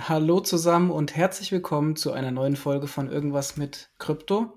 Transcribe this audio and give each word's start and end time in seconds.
Hallo 0.00 0.38
zusammen 0.38 0.92
und 0.92 1.16
herzlich 1.16 1.50
willkommen 1.50 1.96
zu 1.96 2.12
einer 2.12 2.30
neuen 2.30 2.54
Folge 2.54 2.86
von 2.86 3.10
Irgendwas 3.10 3.56
mit 3.56 3.90
Krypto. 3.98 4.56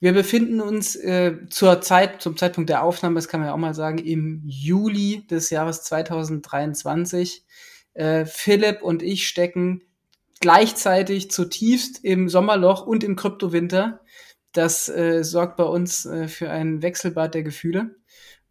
Wir 0.00 0.14
befinden 0.14 0.62
uns 0.62 0.96
äh, 0.96 1.36
zur 1.50 1.82
Zeit, 1.82 2.22
zum 2.22 2.38
Zeitpunkt 2.38 2.70
der 2.70 2.82
Aufnahme, 2.82 3.16
das 3.16 3.28
kann 3.28 3.40
man 3.40 3.48
ja 3.48 3.52
auch 3.52 3.58
mal 3.58 3.74
sagen, 3.74 3.98
im 3.98 4.40
Juli 4.46 5.26
des 5.26 5.50
Jahres 5.50 5.82
2023. 5.82 7.44
Äh, 7.92 8.24
Philipp 8.24 8.80
und 8.80 9.02
ich 9.02 9.28
stecken 9.28 9.82
gleichzeitig 10.40 11.30
zutiefst 11.30 12.02
im 12.02 12.30
Sommerloch 12.30 12.86
und 12.86 13.04
im 13.04 13.16
Kryptowinter. 13.16 14.00
Das 14.52 14.88
äh, 14.88 15.22
sorgt 15.24 15.58
bei 15.58 15.64
uns 15.64 16.06
äh, 16.06 16.26
für 16.26 16.48
ein 16.48 16.80
Wechselbad 16.80 17.34
der 17.34 17.42
Gefühle. 17.42 17.96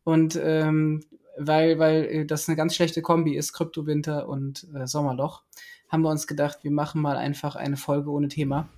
Und 0.03 0.39
ähm, 0.41 1.03
weil, 1.39 1.79
weil 1.79 2.05
äh, 2.05 2.25
das 2.27 2.47
eine 2.47 2.55
ganz 2.55 2.75
schlechte 2.75 3.01
Kombi 3.01 3.35
ist, 3.35 3.51
Kryptowinter 3.53 4.29
und 4.29 4.67
äh, 4.75 4.85
Sommerloch 4.85 5.41
haben 5.89 6.01
wir 6.01 6.09
uns 6.09 6.27
gedacht, 6.27 6.59
wir 6.63 6.71
machen 6.71 7.01
mal 7.01 7.17
einfach 7.17 7.55
eine 7.55 7.77
Folge 7.77 8.11
ohne 8.11 8.27
Thema. 8.27 8.69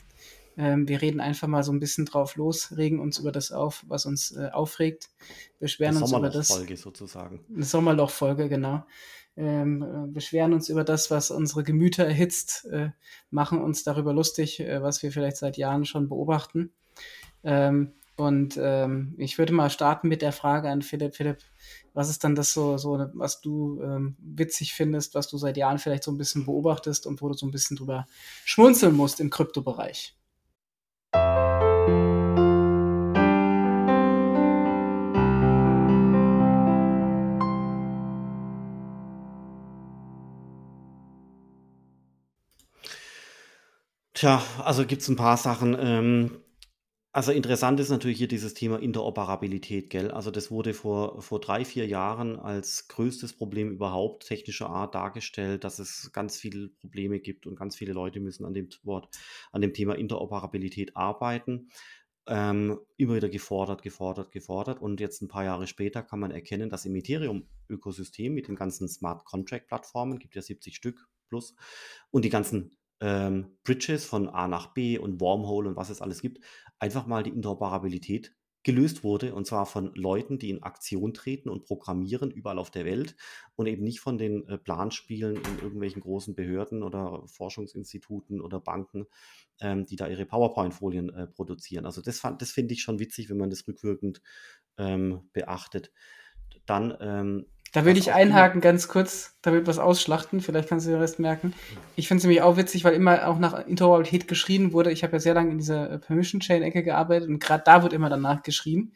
Ähm, 0.58 0.88
wir 0.88 1.02
reden 1.02 1.22
einfach 1.22 1.48
mal 1.48 1.64
so 1.64 1.72
ein 1.72 1.80
bisschen 1.80 2.06
drauf 2.06 2.36
los, 2.36 2.76
regen 2.76 3.00
uns 3.00 3.20
über 3.20 3.32
das 3.32 3.52
auf, 3.52 3.84
was 3.88 4.06
uns 4.06 4.36
äh, 4.36 4.50
aufregt, 4.52 5.10
beschweren 5.60 5.98
uns 5.98 6.12
über 6.12 6.30
das. 6.30 6.48
Sommerloch-Folge 6.50 6.78
sozusagen. 6.78 7.46
Eine 7.54 7.64
Sommerloch-Folge, 7.64 8.50
genau. 8.50 8.86
Ähm, 9.38 9.82
äh, 9.82 10.12
beschweren 10.12 10.54
uns 10.54 10.68
über 10.68 10.84
das, 10.84 11.10
was 11.10 11.32
unsere 11.32 11.64
Gemüter 11.64 12.06
erhitzt, 12.06 12.66
äh, 12.66 12.90
machen 13.30 13.62
uns 13.62 13.84
darüber 13.84 14.14
lustig, 14.14 14.60
äh, 14.60 14.82
was 14.82 15.04
wir 15.04 15.12
vielleicht 15.12 15.38
seit 15.38 15.58
Jahren 15.58 15.86
schon 15.86 16.10
beobachten. 16.10 16.74
Ähm, 17.44 17.94
und 18.18 18.60
ähm, 18.62 19.16
ich 19.18 19.38
würde 19.38 19.54
mal 19.54 19.70
starten 19.70 20.08
mit 20.08 20.22
der 20.22 20.32
Frage 20.32 20.70
an 20.70 20.82
Philipp. 20.82 21.16
Philipp, 21.16 21.40
was 21.94 22.10
ist 22.10 22.24
dann 22.24 22.36
das 22.36 22.54
so, 22.54 22.78
so 22.78 23.08
was 23.14 23.42
du 23.42 23.82
ähm, 23.82 24.16
witzig 24.20 24.74
findest, 24.74 25.16
was 25.16 25.28
du 25.28 25.38
seit 25.38 25.58
Jahren 25.58 25.80
vielleicht 25.80 26.04
so 26.04 26.12
ein 26.12 26.18
bisschen 26.18 26.46
beobachtest 26.46 27.08
und 27.08 27.22
wo 27.22 27.30
du 27.30 27.34
so 27.34 27.46
ein 27.46 27.52
bisschen 27.52 27.78
drüber 27.78 28.06
schmunzeln 28.46 28.96
musst 28.96 29.20
im 29.20 29.30
Kryptobereich? 29.30 30.16
Tja, 44.14 44.44
also 44.64 44.86
gibt 44.86 45.02
es 45.02 45.08
ein 45.08 45.16
paar 45.16 45.36
Sachen. 45.36 45.76
Ähm, 45.80 46.42
also 47.14 47.34
interessant 47.34 47.80
ist 47.82 47.90
natürlich 47.90 48.20
hier 48.20 48.30
dieses 48.30 48.54
Thema 48.54 48.80
Interoperabilität, 48.80 49.90
gell? 49.90 50.12
Also 50.12 50.32
das 50.32 50.50
wurde 50.50 50.74
vor, 50.74 51.22
vor 51.22 51.42
drei, 51.42 51.66
vier 51.66 51.86
Jahren 51.86 52.40
als 52.40 52.88
größtes 52.88 53.34
Problem 53.34 53.70
überhaupt 53.72 54.28
technischer 54.28 54.70
Art 54.70 54.96
dargestellt, 54.96 55.66
dass 55.66 55.80
es 55.80 56.12
ganz 56.14 56.38
viele 56.38 56.70
Probleme 56.70 57.20
gibt 57.20 57.48
und 57.48 57.58
ganz 57.58 57.76
viele 57.76 57.92
Leute 57.92 58.22
müssen 58.22 58.46
an 58.46 58.54
dem 58.54 58.70
Wort, 58.84 59.10
an 59.52 59.62
dem 59.62 59.74
Thema 59.74 59.96
Interoperabilität 59.98 60.96
arbeiten. 60.96 61.70
Ähm, 62.28 62.80
immer 62.96 63.16
wieder 63.16 63.30
gefordert, 63.30 63.82
gefordert, 63.82 64.32
gefordert. 64.32 64.80
Und 64.80 65.02
jetzt 65.02 65.22
ein 65.22 65.28
paar 65.28 65.44
Jahre 65.44 65.68
später 65.68 66.04
kann 66.04 66.20
man 66.20 66.32
erkennen, 66.32 66.70
dass 66.70 66.86
im 66.86 66.96
Ethereum-Ökosystem 66.96 68.34
mit 68.34 68.48
den 68.48 68.56
ganzen 68.56 68.88
Smart 68.88 69.26
Contract-Plattformen, 69.26 70.18
gibt 70.18 70.36
ja 70.36 70.42
70 70.42 70.78
Stück 70.78 71.10
plus, 71.28 71.56
und 72.10 72.24
die 72.24 72.30
ganzen 72.30 72.78
ähm, 73.02 73.58
Bridges 73.64 74.06
von 74.06 74.30
A 74.30 74.48
nach 74.48 74.74
B 74.74 74.98
und 74.98 75.20
Wormhole 75.20 75.68
und 75.68 75.76
was 75.76 75.90
es 75.90 76.02
alles 76.02 76.22
gibt, 76.22 76.40
einfach 76.82 77.06
mal 77.06 77.24
die 77.24 77.30
Interoperabilität 77.30 78.36
gelöst 78.64 79.04
wurde 79.04 79.34
und 79.34 79.48
zwar 79.48 79.66
von 79.66 79.92
Leuten, 79.96 80.38
die 80.38 80.50
in 80.50 80.62
Aktion 80.62 81.14
treten 81.14 81.50
und 81.50 81.66
programmieren 81.66 82.30
überall 82.30 82.60
auf 82.60 82.70
der 82.70 82.86
Welt 82.86 83.16
und 83.56 83.66
eben 83.68 83.84
nicht 83.84 84.02
von 84.02 84.18
den 84.18 84.48
äh, 84.48 84.58
Planspielen 84.58 85.36
in 85.36 85.60
irgendwelchen 85.60 86.02
großen 86.02 86.36
Behörden 86.36 86.84
oder 86.84 87.24
Forschungsinstituten 87.28 88.40
oder 88.40 88.60
Banken, 88.60 89.08
ähm, 89.60 89.86
die 89.86 89.96
da 89.96 90.08
ihre 90.08 90.26
PowerPoint-Folien 90.26 91.10
äh, 91.10 91.28
produzieren. 91.28 91.86
Also 91.86 92.02
das, 92.02 92.22
das 92.38 92.52
finde 92.52 92.74
ich 92.74 92.84
schon 92.84 93.00
witzig, 93.00 93.30
wenn 93.30 93.38
man 93.38 93.50
das 93.50 93.68
rückwirkend 93.68 94.22
ähm, 94.78 95.30
beachtet. 95.34 95.92
Dann 96.68 96.96
ähm, 97.00 97.46
da 97.72 97.86
würde 97.86 98.00
ich 98.00 98.12
einhaken 98.12 98.60
ganz 98.60 98.88
kurz, 98.88 99.38
da 99.42 99.54
wird 99.54 99.66
was 99.66 99.80
ausschlachten, 99.80 100.42
vielleicht 100.42 100.68
kannst 100.70 100.86
du 100.86 100.92
den 100.92 101.00
Rest 101.00 101.20
merken. 101.20 101.54
Ich 101.96 102.08
finde 102.08 102.20
es 102.20 102.24
nämlich 102.26 102.42
auch 102.42 102.58
witzig, 102.58 102.84
weil 102.84 102.94
immer 102.94 103.28
auch 103.28 103.40
nach 103.40 103.66
Interoperabilität 103.66 104.28
geschrien 104.28 104.74
wurde. 104.74 104.92
Ich 104.92 105.04
habe 105.04 105.14
ja 105.14 105.20
sehr 105.20 105.34
lange 105.34 105.52
in 105.52 105.58
dieser 105.58 105.90
äh, 105.90 106.00
Permission 106.00 106.42
Chain-Ecke 106.42 106.84
gearbeitet 106.84 107.30
und 107.30 107.40
gerade 107.40 107.64
da 107.66 107.82
wird 107.82 107.94
immer 107.94 108.10
danach 108.10 108.44
geschrieben. 108.44 108.94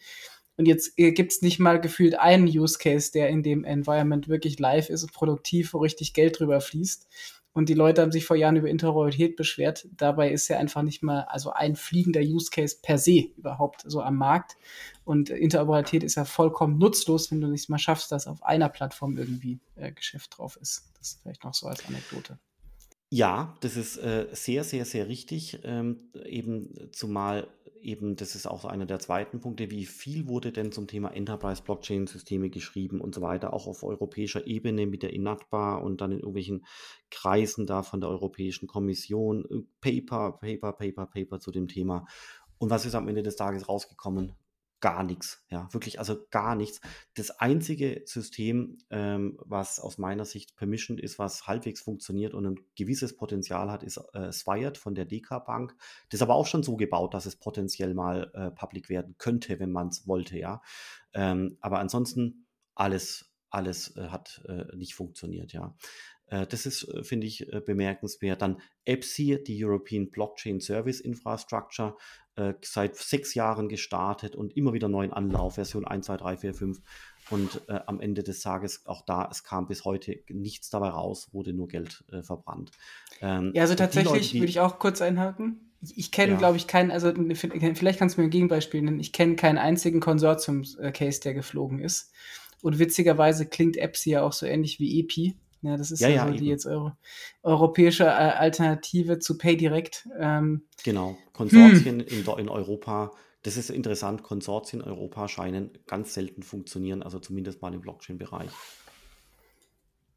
Und 0.58 0.68
jetzt 0.68 0.98
äh, 0.98 1.12
gibt 1.12 1.32
es 1.32 1.42
nicht 1.42 1.60
mal 1.60 1.80
gefühlt 1.80 2.20
einen 2.20 2.48
Use 2.48 2.78
Case, 2.78 3.12
der 3.12 3.30
in 3.30 3.44
dem 3.44 3.64
Environment 3.64 4.28
wirklich 4.28 4.60
live 4.60 4.90
ist 4.90 5.04
und 5.04 5.14
produktiv, 5.14 5.74
wo 5.74 5.80
richtig 5.80 6.14
Geld 6.14 6.40
drüber 6.40 6.60
fließt. 6.60 7.08
Und 7.56 7.70
die 7.70 7.74
Leute 7.74 8.02
haben 8.02 8.12
sich 8.12 8.26
vor 8.26 8.36
Jahren 8.36 8.58
über 8.58 8.68
Interoperabilität 8.68 9.38
beschwert. 9.38 9.88
Dabei 9.96 10.30
ist 10.30 10.50
ja 10.50 10.60
einfach 10.60 10.82
nicht 10.82 11.02
mal 11.02 11.22
also 11.22 11.52
ein 11.54 11.78
fliegender 11.78 12.20
Use 12.20 12.50
Case 12.52 12.76
per 12.82 12.98
se 12.98 13.30
überhaupt 13.38 13.82
so 13.88 14.02
am 14.02 14.18
Markt. 14.18 14.58
Und 15.06 15.30
Interoperabilität 15.30 16.04
ist 16.04 16.16
ja 16.16 16.26
vollkommen 16.26 16.78
nutzlos, 16.78 17.32
wenn 17.32 17.40
du 17.40 17.48
nicht 17.48 17.70
mal 17.70 17.80
schaffst, 17.80 18.12
dass 18.12 18.28
auf 18.28 18.44
einer 18.44 18.68
Plattform 18.68 19.18
irgendwie 19.18 19.62
äh, 19.76 19.94
Geschäft 19.94 20.38
drauf 20.38 20.58
ist. 20.62 20.92
Das 20.98 21.12
ist 21.12 21.22
vielleicht 21.22 21.46
noch 21.46 21.54
so 21.54 21.68
als 21.68 21.86
Anekdote. 21.88 22.38
Ja, 23.10 23.56
das 23.62 23.78
ist 23.78 23.96
äh, 24.00 24.28
sehr, 24.34 24.66
sehr, 24.66 24.84
sehr 24.84 25.08
richtig. 25.08 25.60
Ähm, 25.64 26.10
eben 26.26 26.92
zumal 26.92 27.48
eben, 27.86 28.16
das 28.16 28.36
ist 28.36 28.48
auch 28.48 28.62
so 28.62 28.68
einer 28.68 28.86
der 28.86 29.00
zweiten 29.00 29.40
Punkte, 29.40 29.72
wie 29.72 29.86
viel 29.86 30.28
wurde 30.28 30.52
denn 30.52 30.72
zum 30.72 30.88
Thema 30.88 31.10
Enterprise 31.10 31.62
Blockchain 31.64 32.08
Systeme 32.08 32.50
geschrieben 32.50 33.00
und 33.00 33.16
so 33.16 33.22
weiter, 33.22 33.54
auch 33.54 33.68
auf 33.68 33.84
europäischer 33.84 34.48
Ebene 34.48 34.88
mit 34.88 35.04
der 35.04 35.14
INATBA 35.14 35.78
und 35.78 36.02
dann 36.02 36.12
in 36.12 36.20
irgendwelchen 36.20 36.66
Kreisen 37.12 37.66
da 37.66 37.84
von 37.84 38.02
der 38.02 38.10
Europäischen 38.10 38.68
Kommission, 38.68 39.46
äh, 39.46 39.62
Paper, 39.82 40.34
Paper, 40.34 40.74
Paper, 40.74 41.06
Paper 41.06 41.40
zu 41.40 41.52
dem 41.52 41.68
Thema. 41.68 42.06
Und 42.58 42.70
was 42.70 42.86
ist 42.86 42.96
am 42.96 43.08
Ende 43.08 43.24
des 43.24 43.36
Tages 43.36 43.70
rausgekommen? 43.70 44.34
Gar 44.86 45.02
nichts. 45.02 45.44
Ja, 45.50 45.68
wirklich, 45.74 45.98
also 45.98 46.28
gar 46.30 46.54
nichts. 46.54 46.80
Das 47.16 47.32
einzige 47.32 48.04
System, 48.06 48.78
ähm, 48.92 49.36
was 49.44 49.80
aus 49.80 49.98
meiner 49.98 50.26
Sicht 50.26 50.56
permissioned 50.56 51.02
ist, 51.02 51.18
was 51.18 51.48
halbwegs 51.48 51.82
funktioniert 51.82 52.36
und 52.36 52.46
ein 52.46 52.60
gewisses 52.76 53.18
Potenzial 53.18 53.72
hat, 53.72 53.82
ist 53.82 54.00
äh, 54.14 54.32
Swired 54.32 54.78
von 54.78 54.94
der 54.94 55.06
DK 55.06 55.40
Bank. 55.44 55.76
Das 56.10 56.20
ist 56.20 56.22
aber 56.22 56.36
auch 56.36 56.46
schon 56.46 56.62
so 56.62 56.76
gebaut, 56.76 57.16
dass 57.16 57.26
es 57.26 57.36
potenziell 57.36 57.96
mal 57.96 58.30
äh, 58.36 58.52
public 58.52 58.88
werden 58.90 59.16
könnte, 59.18 59.60
wenn 59.60 59.72
man 59.72 59.88
es 59.88 60.08
wollte, 60.08 60.38
ja. 60.38 60.62
Ähm, 61.14 61.58
aber 61.62 61.80
ansonsten 61.80 62.46
alles, 62.76 63.34
alles 63.50 63.98
äh, 63.98 64.10
hat 64.10 64.44
äh, 64.48 64.66
nicht 64.76 64.94
funktioniert, 64.94 65.52
ja. 65.52 65.76
Äh, 66.28 66.48
das 66.48 66.66
ist, 66.66 66.88
äh, 66.88 67.04
finde 67.04 67.28
ich, 67.28 67.48
bemerkenswert. 67.66 68.42
Dann 68.42 68.62
EPSI, 68.86 69.44
die 69.44 69.64
European 69.64 70.10
Blockchain 70.10 70.60
Service 70.60 71.00
Infrastructure, 71.00 71.96
äh, 72.38 72.54
seit 72.62 72.98
sechs 72.98 73.34
Jahren 73.34 73.70
gestartet 73.70 74.36
und 74.36 74.58
immer 74.58 74.74
wieder 74.74 74.90
neuen 74.90 75.14
Anlauf, 75.14 75.56
Version 75.56 75.86
1, 75.86 76.08
2, 76.08 76.18
3, 76.18 76.38
4, 76.38 76.54
5. 76.54 76.82
Und 77.30 77.62
äh, 77.70 77.80
am 77.86 78.02
Ende 78.02 78.24
des 78.24 78.42
Tages, 78.42 78.86
auch 78.86 79.06
da, 79.06 79.30
es 79.32 79.46
kam 79.46 79.68
bis 79.68 79.86
heute 79.86 80.20
nichts 80.30 80.70
dabei 80.70 80.90
raus, 80.90 81.30
wurde 81.32 81.54
nur 81.54 81.70
Geld 81.70 82.04
äh, 82.12 82.22
verbrannt. 82.22 82.72
Ähm, 83.22 83.52
ja, 83.56 83.62
also 83.62 83.76
tatsächlich 83.76 84.34
würde 84.34 84.48
ich 84.48 84.60
auch 84.60 84.80
kurz 84.80 85.02
einhaken. 85.02 85.72
Ich, 85.82 85.98
ich 85.98 86.12
kenne, 86.12 86.34
ja. 86.34 86.38
glaube 86.38 86.58
ich, 86.58 86.68
keinen, 86.68 86.92
also 86.92 87.14
vielleicht 87.14 88.00
kannst 88.00 88.18
du 88.18 88.22
mir 88.22 88.28
ein 88.28 88.32
Gegenbeispiel 88.32 88.82
nennen. 88.82 89.00
Ich 89.00 89.14
kenne 89.14 89.38
keinen 89.38 89.58
einzigen 89.58 90.02
Konsortium-Case, 90.02 91.22
der 91.22 91.34
geflogen 91.34 91.80
ist. 91.80 92.12
Und 92.62 92.80
witzigerweise 92.80 93.46
klingt 93.46 93.78
EPSI 93.78 94.12
ja 94.12 94.24
auch 94.24 94.34
so 94.34 94.46
ähnlich 94.46 94.80
wie 94.80 95.00
EPI. 95.00 95.36
Ja, 95.66 95.78
das 95.78 95.92
ist 95.92 96.00
ja, 96.00 96.10
ja 96.10 96.28
so 96.28 96.34
die 96.34 96.46
jetzt 96.46 96.66
Euro 96.66 96.92
europäische 97.44 98.04
äh, 98.04 98.08
Alternative 98.08 99.20
zu 99.20 99.38
PayDirect. 99.38 100.08
Ähm, 100.20 100.64
genau, 100.84 101.18
Konsortien 101.34 102.00
hm. 102.00 102.08
in, 102.08 102.26
in 102.26 102.50
Europa 102.50 103.12
das 103.46 103.58
ist 103.58 103.70
interessant, 103.70 104.24
Konsortien 104.24 104.82
in 104.82 104.88
Europa 104.88 105.28
scheinen 105.28 105.70
ganz 105.86 106.16
selten 106.16 106.42
funktionieren, 106.42 107.04
also 107.04 107.20
zumindest 107.20 107.62
mal 107.62 107.72
im 107.76 107.82
Blockchain-Bereich. 107.82 108.50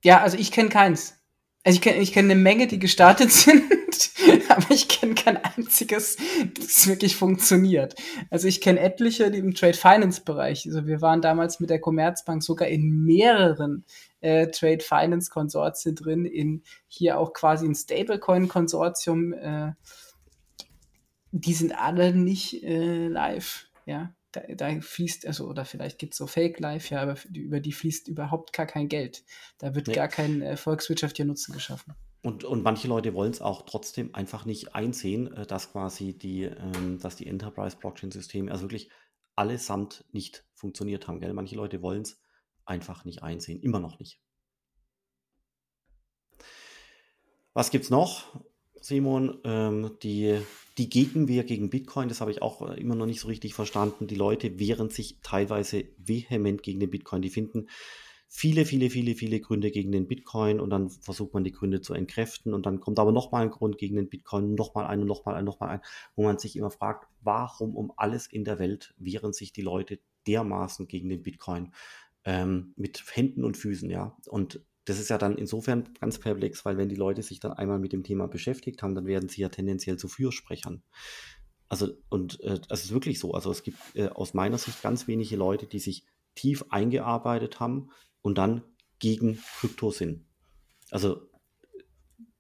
Ja, 0.03 0.23
also 0.23 0.39
ich 0.39 0.51
kenne 0.51 0.71
keins. 0.71 1.15
Also 1.63 1.77
ich 1.77 1.83
kenne 1.83 1.99
ich 1.99 2.13
kenn 2.15 2.25
eine 2.25 2.41
Menge, 2.41 2.69
die 2.69 2.79
gestartet 2.79 3.31
sind, 3.33 3.65
aber 4.59 4.71
ich 4.75 4.89
kenne 4.89 5.15
kein 5.15 5.37
einziges, 5.37 6.17
das 6.55 6.87
wirklich 6.87 7.17
funktioniert. 7.17 7.95
Also 8.31 8.49
ich 8.49 8.61
kenne 8.61 8.81
etliche, 8.81 9.31
die 9.31 9.39
im 9.39 9.55
Trade 9.55 9.77
Finance 9.77 10.23
Bereich, 10.23 10.67
also 10.67 10.87
wir 10.87 11.01
waren 11.01 11.23
damals 11.23 11.61
mit 11.61 11.71
der 11.71 11.81
Commerzbank 11.81 12.43
sogar 12.43 12.69
in 12.69 13.05
mehreren 13.05 13.85
äh, 14.21 14.49
Trade 14.49 14.81
Finance 14.81 15.31
Konsortien 15.31 15.95
drin, 15.95 16.25
in 16.25 16.63
hier 16.89 17.19
auch 17.19 17.33
quasi 17.33 17.67
ein 17.67 17.75
Stablecoin 17.75 18.49
Konsortium. 18.49 19.33
Äh, 19.33 19.73
die 21.31 21.55
sind 21.55 21.73
alle 21.73 22.15
nicht 22.15 22.63
äh, 22.65 23.09
live, 23.09 23.69
ja. 23.87 24.13
Da, 24.33 24.43
da, 24.55 24.79
fließt, 24.79 25.27
also, 25.27 25.49
oder 25.49 25.65
vielleicht 25.65 25.99
gibt 25.99 26.13
es 26.13 26.19
so 26.19 26.27
Fake 26.27 26.61
Live, 26.61 26.91
ja, 26.91 27.01
aber 27.01 27.17
über 27.33 27.61
die 27.61 27.73
fließt 27.73 28.09
überhaupt 28.09 28.53
gar 28.53 28.67
kein 28.67 28.89
Geld. 28.89 29.25
Da 29.57 29.75
wird 29.75 29.87
nee. 29.87 29.95
gar 29.95 30.09
kein 30.09 30.43
äh, 30.43 30.59
volkswirtschaftlicher 30.59 31.27
Nutzen 31.27 31.55
geschaffen. 31.55 31.95
Und, 32.21 32.45
und 32.45 32.63
manche 32.63 32.89
Leute 32.89 33.15
wollen 33.15 33.31
es 33.31 33.41
auch 33.41 33.63
trotzdem 33.63 34.15
einfach 34.15 34.45
nicht 34.45 34.75
einsehen, 34.75 35.33
äh, 35.33 35.47
dass 35.47 35.73
quasi 35.73 36.19
die, 36.19 36.45
ähm, 36.45 36.99
dass 36.99 37.17
die 37.17 37.27
Enterprise-Blockchain-Systeme 37.27 38.51
also 38.51 38.65
wirklich 38.65 38.91
allesamt 39.37 40.05
nicht 40.11 40.45
funktioniert 40.55 41.07
haben. 41.07 41.21
Gell? 41.21 41.33
Manche 41.33 41.55
Leute 41.55 41.81
wollen 41.81 42.03
es 42.03 42.21
einfach 42.65 43.05
nicht 43.05 43.23
einsehen, 43.23 43.61
immer 43.61 43.79
noch 43.79 43.99
nicht. 44.01 44.21
Was 47.55 47.71
gibt 47.71 47.85
es 47.85 47.91
noch, 47.91 48.41
Simon? 48.81 49.39
Ähm, 49.45 49.97
die, 50.03 50.41
die 50.77 50.91
Gegenwehr 50.91 51.45
gegen 51.45 51.71
Bitcoin, 51.71 52.09
das 52.09 52.21
habe 52.21 52.31
ich 52.31 52.43
auch 52.43 52.69
äh, 52.69 52.81
immer 52.81 52.95
noch 52.95 53.07
nicht 53.07 53.21
so 53.21 53.29
richtig 53.29 53.55
verstanden. 53.55 54.07
Die 54.07 54.17
Leute 54.17 54.59
wehren 54.59 54.91
sich 54.91 55.21
teilweise 55.23 55.85
vehement 55.99 56.63
gegen 56.63 56.81
den 56.81 56.91
Bitcoin. 56.91 57.23
Die 57.23 57.31
finden 57.31 57.69
viele, 58.29 58.67
viele, 58.67 58.91
viele, 58.91 59.15
viele 59.15 59.41
Gründe 59.41 59.71
gegen 59.71 59.91
den 59.91 60.07
Bitcoin 60.07 60.61
und 60.61 60.71
dann 60.71 60.91
versucht 60.91 61.33
man 61.33 61.45
die 61.45 61.53
Gründe 61.53 61.81
zu 61.81 61.95
entkräften 61.95 62.53
und 62.53 62.67
dann 62.67 62.79
kommt 62.81 62.99
aber 62.99 63.11
nochmal 63.11 63.43
ein 63.43 63.51
Grund 63.51 63.79
gegen 63.79 63.97
den 63.97 64.09
Bitcoin, 64.09 64.55
nochmal 64.55 64.87
ein 64.87 65.01
und 65.01 65.07
nochmal 65.07 65.35
ein, 65.35 65.45
nochmal 65.45 65.71
ein, 65.71 65.81
wo 66.15 66.25
man 66.25 66.39
sich 66.39 66.55
immer 66.57 66.71
fragt, 66.71 67.09
warum 67.23 67.75
um 67.75 67.93
alles 67.97 68.27
in 68.27 68.45
der 68.45 68.59
Welt 68.59 68.95
wehren 68.99 69.33
sich 69.33 69.53
die 69.53 69.63
Leute 69.63 69.99
dermaßen 70.27 70.87
gegen 70.89 71.09
den 71.09 71.23
Bitcoin 71.23 71.73
ähm, 72.25 72.75
mit 72.77 73.03
Händen 73.13 73.45
und 73.45 73.57
Füßen, 73.57 73.91
ja. 73.91 74.17
Und 74.27 74.63
das 74.85 74.99
ist 74.99 75.09
ja 75.09 75.19
dann 75.19 75.37
insofern 75.37 75.89
ganz 76.01 76.19
perplex, 76.19 76.65
weil 76.65 76.77
wenn 76.77 76.89
die 76.89 76.97
Leute 76.97 77.23
sich 77.23 77.41
dann 77.41 77.53
einmal 77.53 77.79
mit 77.79 77.93
dem 77.93 78.05
Thema 78.05 78.27
beschäftigt 78.29 78.83
haben, 78.83 78.95
dann 78.95 79.07
werden 79.07 79.29
sie 79.29 79.41
ja 79.41 79.49
tendenziell 79.49 79.97
zu 79.97 80.09
Fürsprechern. 80.09 80.83
Also, 81.69 81.93
und 82.09 82.41
äh, 82.41 82.59
das 82.69 82.85
ist 82.85 82.93
wirklich 82.93 83.19
so. 83.19 83.33
Also 83.33 83.51
es 83.51 83.63
gibt 83.63 83.79
äh, 83.95 84.09
aus 84.09 84.33
meiner 84.35 84.59
Sicht 84.59 84.83
ganz 84.83 85.07
wenige 85.07 85.37
Leute, 85.37 85.67
die 85.67 85.79
sich 85.79 86.05
tief 86.35 86.65
eingearbeitet 86.71 87.61
haben, 87.61 87.91
und 88.23 88.39
dann 88.39 88.63
gegen 88.99 89.39
Krypto 89.59 89.91
sind. 89.91 90.27
Also 90.91 91.29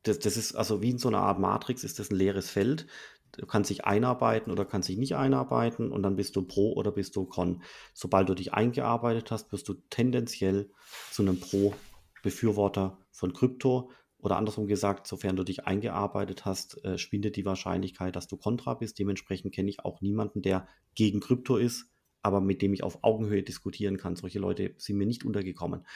das, 0.03 0.19
das 0.19 0.37
ist 0.37 0.55
also 0.55 0.83
wie 0.83 0.91
in 0.91 0.99
so 0.99 1.09
einer 1.09 1.21
Art 1.21 1.39
Matrix 1.39 1.85
ist 1.85 1.99
das 1.99 2.11
ein 2.11 2.17
leeres 2.17 2.51
Feld. 2.51 2.87
Du 3.33 3.47
kannst 3.47 3.71
dich 3.71 3.85
einarbeiten 3.85 4.51
oder 4.51 4.65
kannst 4.65 4.89
dich 4.89 4.97
nicht 4.97 5.15
einarbeiten 5.15 5.93
und 5.93 6.03
dann 6.03 6.17
bist 6.17 6.35
du 6.35 6.43
Pro 6.43 6.73
oder 6.73 6.93
bist 6.93 7.15
du 7.15 7.27
Con. 7.27 7.63
Sobald 7.93 8.29
du 8.29 8.35
dich 8.35 8.55
eingearbeitet 8.55 9.31
hast, 9.31 9.53
wirst 9.53 9.69
du 9.69 9.75
tendenziell 9.91 10.71
zu 11.11 11.23
einem 11.23 11.39
Pro-Befürworter 11.39 12.99
von 13.11 13.33
Krypto 13.35 13.91
oder 14.19 14.37
andersrum 14.37 14.67
gesagt, 14.67 15.07
sofern 15.07 15.37
du 15.37 15.45
dich 15.45 15.67
eingearbeitet 15.67 16.45
hast, 16.45 16.83
äh, 16.85 16.99
schwindet 16.99 17.37
die 17.37 17.45
Wahrscheinlichkeit, 17.45 18.17
dass 18.17 18.27
du 18.27 18.37
Contra 18.37 18.75
bist. 18.75 18.99
Dementsprechend 18.99 19.55
kenne 19.55 19.71
ich 19.71 19.85
auch 19.85 20.01
niemanden, 20.01 20.43
der 20.43 20.67
gegen 20.95 21.21
Krypto 21.21 21.57
ist, 21.57 21.87
aber 22.23 22.41
mit 22.41 22.63
dem 22.63 22.73
ich 22.75 22.83
auf 22.83 23.03
Augenhöhe 23.03 23.43
diskutieren 23.43 23.97
kann. 23.97 24.17
Solche 24.17 24.39
Leute 24.39 24.75
sind 24.77 24.97
mir 24.97 25.07
nicht 25.07 25.25
untergekommen. 25.25 25.87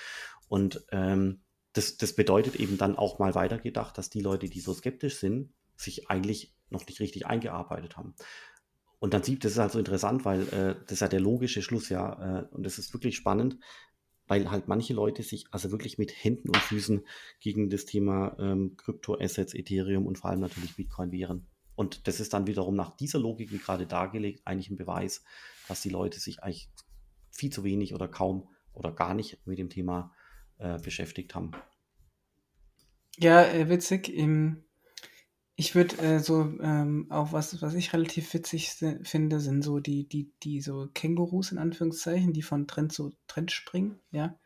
Und 0.49 0.85
ähm, 0.91 1.43
das, 1.73 1.97
das 1.97 2.15
bedeutet 2.15 2.57
eben 2.57 2.79
dann 2.79 2.97
auch 2.97 3.19
mal 3.19 3.35
weitergedacht, 3.35 3.97
dass 3.97 4.11
die 4.11 4.21
Leute, 4.21 4.49
die 4.49 4.61
so 4.61 4.75
skeptisch 4.75 5.17
sind, 5.17 5.53
sich 5.77 6.11
eigentlich 6.11 6.55
noch 6.71 6.87
nicht 6.87 7.01
richtig 7.01 7.27
eingearbeitet 7.27 7.97
haben. 7.97 8.15
Und 8.99 9.15
dann 9.15 9.23
sieht, 9.23 9.45
das 9.45 9.53
ist 9.53 9.59
halt 9.59 9.73
so 9.73 9.79
interessant, 9.79 10.25
weil 10.25 10.43
äh, 10.49 10.77
das 10.85 10.93
ist 10.93 11.01
ja 11.01 11.09
der 11.09 11.21
logische 11.21 11.63
Schluss, 11.63 11.89
ja. 11.89 12.41
Äh, 12.41 12.55
und 12.55 12.63
das 12.65 12.79
ist 12.79 12.93
wirklich 12.95 13.17
spannend, 13.17 13.59
weil 14.29 14.51
halt 14.51 14.69
manche 14.69 14.95
Leute 14.95 15.23
sich 15.23 15.47
also 15.51 15.73
wirklich 15.73 15.99
mit 15.99 16.13
Händen 16.13 16.49
und 16.49 16.57
Füßen 16.57 17.05
gegen 17.41 17.69
das 17.69 17.85
Thema 17.85 18.37
ähm, 18.39 18.77
Kryptoassets, 18.77 19.55
Ethereum 19.55 20.07
und 20.07 20.19
vor 20.19 20.31
allem 20.31 20.41
natürlich 20.41 20.77
Bitcoin 20.77 21.11
wehren. 21.11 21.49
Und 21.75 22.07
das 22.07 22.21
ist 22.21 22.33
dann 22.33 22.47
wiederum 22.47 22.77
nach 22.77 22.97
dieser 22.97 23.19
Logik, 23.19 23.51
wie 23.51 23.59
gerade 23.59 23.87
dargelegt, 23.87 24.43
eigentlich 24.45 24.71
ein 24.71 24.77
Beweis, 24.77 25.25
dass 25.69 25.83
die 25.83 25.91
Leute 25.91 26.21
sich 26.21 26.43
eigentlich 26.43 26.71
viel 27.31 27.51
zu 27.51 27.65
wenig 27.65 27.95
oder 27.95 28.09
kaum 28.09 28.49
oder 28.73 28.93
gar 28.93 29.15
nicht 29.15 29.47
mit 29.47 29.59
dem 29.59 29.71
Thema 29.71 30.13
äh, 30.59 30.79
beschäftigt 30.79 31.35
haben. 31.35 31.53
Ja, 33.19 33.43
äh, 33.45 33.69
witzig. 33.69 34.09
Im, 34.09 34.65
ich 35.57 35.75
würde 35.75 35.99
äh, 35.99 36.19
so 36.19 36.41
ähm, 36.61 37.07
auch 37.11 37.33
was, 37.33 37.61
was 37.61 37.75
ich 37.75 37.93
relativ 37.93 38.33
witzig 38.33 38.71
finde, 39.03 39.41
sind 39.41 39.63
so 39.63 39.81
die, 39.81 40.09
die, 40.09 40.33
die 40.43 40.61
so 40.61 40.89
Kängurus 40.95 41.53
in 41.53 41.59
Anführungszeichen, 41.59 42.33
die 42.33 42.43
von 42.43 42.67
Trend 42.67 42.93
zu 42.93 43.13
Trend 43.27 43.51
springen, 43.51 44.01
ja. 44.11 44.39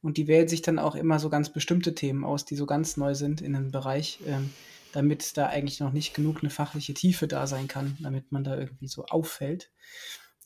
Und 0.00 0.16
die 0.16 0.26
wählen 0.26 0.48
sich 0.48 0.62
dann 0.62 0.78
auch 0.78 0.94
immer 0.94 1.18
so 1.18 1.30
ganz 1.30 1.52
bestimmte 1.52 1.94
Themen 1.94 2.24
aus, 2.24 2.44
die 2.44 2.56
so 2.56 2.66
ganz 2.66 2.96
neu 2.96 3.14
sind 3.14 3.40
in 3.40 3.54
einem 3.54 3.70
Bereich, 3.70 4.18
ähm, 4.26 4.50
damit 4.92 5.36
da 5.36 5.46
eigentlich 5.46 5.80
noch 5.80 5.92
nicht 5.92 6.14
genug 6.14 6.40
eine 6.40 6.50
fachliche 6.50 6.94
Tiefe 6.94 7.28
da 7.28 7.46
sein 7.46 7.68
kann, 7.68 7.96
damit 8.00 8.30
man 8.32 8.44
da 8.44 8.58
irgendwie 8.58 8.88
so 8.88 9.04
auffällt 9.06 9.70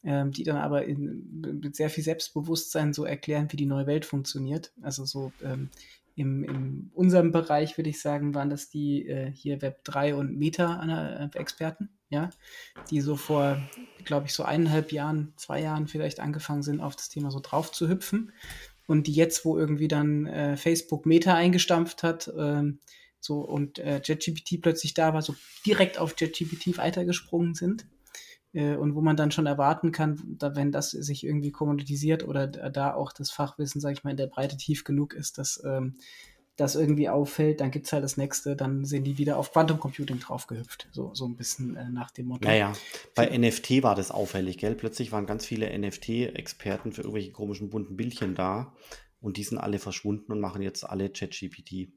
ähm, 0.06 0.30
die 0.30 0.44
dann 0.44 0.56
aber 0.56 0.84
in, 0.84 1.58
mit 1.60 1.74
sehr 1.74 1.90
viel 1.90 2.04
Selbstbewusstsein 2.04 2.94
so 2.94 3.04
erklären, 3.04 3.48
wie 3.50 3.56
die 3.56 3.66
neue 3.66 3.88
Welt 3.88 4.06
funktioniert. 4.06 4.72
Also 4.80 5.04
so 5.04 5.32
ähm, 5.42 5.68
im, 6.14 6.44
in 6.44 6.90
unserem 6.94 7.32
Bereich 7.32 7.76
würde 7.76 7.90
ich 7.90 8.00
sagen, 8.00 8.32
waren 8.32 8.48
das 8.48 8.70
die 8.70 9.08
äh, 9.08 9.30
hier 9.32 9.60
Web 9.62 9.82
3 9.82 10.14
und 10.14 10.38
Meta-Experten, 10.38 11.90
ja, 12.08 12.30
die 12.88 13.00
so 13.00 13.16
vor, 13.16 13.60
glaube 14.04 14.26
ich, 14.26 14.32
so 14.32 14.44
eineinhalb 14.44 14.92
Jahren, 14.92 15.32
zwei 15.36 15.60
Jahren 15.60 15.88
vielleicht 15.88 16.20
angefangen 16.20 16.62
sind, 16.62 16.80
auf 16.80 16.94
das 16.94 17.08
Thema 17.08 17.32
so 17.32 17.40
drauf 17.40 17.72
zu 17.72 17.88
hüpfen. 17.88 18.32
Und 18.86 19.08
die 19.08 19.12
jetzt, 19.12 19.44
wo 19.44 19.58
irgendwie 19.58 19.88
dann 19.88 20.26
äh, 20.26 20.56
Facebook 20.56 21.04
Meta 21.04 21.34
eingestampft 21.34 22.04
hat, 22.04 22.32
ähm, 22.38 22.78
so 23.18 23.40
und 23.40 23.80
äh, 23.80 24.00
JetGPT 24.04 24.62
plötzlich 24.62 24.94
da 24.94 25.12
war, 25.12 25.22
so 25.22 25.34
direkt 25.66 25.98
auf 25.98 26.14
JetGPT 26.16 26.78
weitergesprungen 26.78 27.54
sind 27.54 27.86
und 28.56 28.94
wo 28.94 29.00
man 29.00 29.16
dann 29.16 29.30
schon 29.30 29.46
erwarten 29.46 29.92
kann, 29.92 30.36
da, 30.38 30.56
wenn 30.56 30.72
das 30.72 30.90
sich 30.90 31.24
irgendwie 31.24 31.50
kommoditisiert 31.50 32.26
oder 32.26 32.46
da 32.46 32.94
auch 32.94 33.12
das 33.12 33.30
Fachwissen, 33.30 33.80
sage 33.80 33.94
ich 33.94 34.04
mal, 34.04 34.12
in 34.12 34.16
der 34.16 34.28
Breite 34.28 34.56
tief 34.56 34.84
genug 34.84 35.14
ist, 35.14 35.38
dass 35.38 35.62
ähm, 35.64 35.94
das 36.56 36.74
irgendwie 36.74 37.08
auffällt, 37.08 37.60
dann 37.60 37.70
gibt 37.70 37.86
es 37.86 37.92
halt 37.92 38.02
das 38.02 38.16
nächste, 38.16 38.56
dann 38.56 38.84
sind 38.84 39.04
die 39.04 39.18
wieder 39.18 39.36
auf 39.36 39.52
Quantum 39.52 39.78
Computing 39.78 40.18
draufgehüpft. 40.18 40.88
So, 40.90 41.14
so 41.14 41.26
ein 41.26 41.36
bisschen 41.36 41.76
äh, 41.76 41.90
nach 41.90 42.10
dem 42.10 42.26
Motto. 42.26 42.48
Naja, 42.48 42.72
bei 43.14 43.36
NFT 43.36 43.82
war 43.82 43.94
das 43.94 44.10
auffällig, 44.10 44.56
gell? 44.56 44.74
Plötzlich 44.74 45.12
waren 45.12 45.26
ganz 45.26 45.44
viele 45.44 45.78
NFT-Experten 45.78 46.92
für 46.92 47.02
irgendwelche 47.02 47.32
komischen 47.32 47.68
bunten 47.68 47.96
Bildchen 47.96 48.34
da 48.34 48.72
und 49.20 49.36
die 49.36 49.44
sind 49.44 49.58
alle 49.58 49.78
verschwunden 49.78 50.32
und 50.32 50.40
machen 50.40 50.62
jetzt 50.62 50.84
alle 50.84 51.10
ChatGPT. 51.10 51.92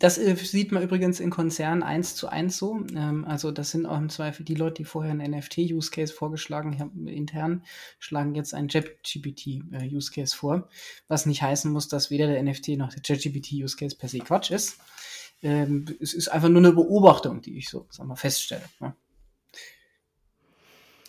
Das 0.00 0.16
äh, 0.16 0.34
sieht 0.34 0.72
man 0.72 0.82
übrigens 0.82 1.20
in 1.20 1.28
Konzernen 1.30 1.82
eins 1.82 2.16
zu 2.16 2.28
eins 2.28 2.56
so. 2.56 2.80
Ähm, 2.96 3.24
also 3.26 3.52
das 3.52 3.70
sind 3.70 3.84
auch 3.84 3.98
im 3.98 4.08
Zweifel 4.08 4.44
die 4.44 4.54
Leute, 4.54 4.76
die 4.76 4.84
vorher 4.84 5.12
einen 5.12 5.30
NFT-Use-Case 5.30 6.12
vorgeschlagen 6.12 6.80
haben, 6.80 7.06
intern, 7.06 7.62
schlagen 7.98 8.34
jetzt 8.34 8.54
einen 8.54 8.68
JetGPT-Use-Case 8.68 10.34
vor, 10.34 10.68
was 11.06 11.26
nicht 11.26 11.42
heißen 11.42 11.70
muss, 11.70 11.88
dass 11.88 12.10
weder 12.10 12.26
der 12.26 12.42
NFT 12.42 12.70
noch 12.70 12.92
der 12.94 13.02
JetGPT-Use-Case 13.04 13.96
per 13.96 14.08
se 14.08 14.20
Quatsch 14.20 14.50
ist. 14.50 14.78
Ähm, 15.42 15.84
es 16.00 16.14
ist 16.14 16.28
einfach 16.28 16.48
nur 16.48 16.62
eine 16.62 16.72
Beobachtung, 16.72 17.42
die 17.42 17.58
ich 17.58 17.68
so 17.68 17.86
sag 17.90 18.06
mal, 18.06 18.16
feststelle. 18.16 18.64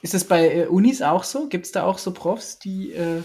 Ist 0.02 0.14
das 0.14 0.26
bei 0.26 0.54
äh, 0.54 0.66
Unis 0.68 1.02
auch 1.02 1.24
so? 1.24 1.48
Gibt 1.48 1.66
es 1.66 1.72
da 1.72 1.84
auch 1.84 1.98
so 1.98 2.12
Profs, 2.12 2.60
die 2.60 2.92
äh, 2.92 3.22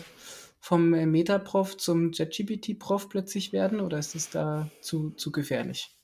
vom 0.61 0.95
äh, 0.95 1.07
Metaprof 1.07 1.77
zum 1.77 2.13
JetGPT-Prof 2.13 3.09
plötzlich 3.09 3.53
werden 3.53 3.81
oder 3.81 3.99
ist 3.99 4.15
es 4.15 4.31
da 4.31 4.71
zu, 4.81 5.11
zu 5.11 5.31
gefährlich? 5.33 5.97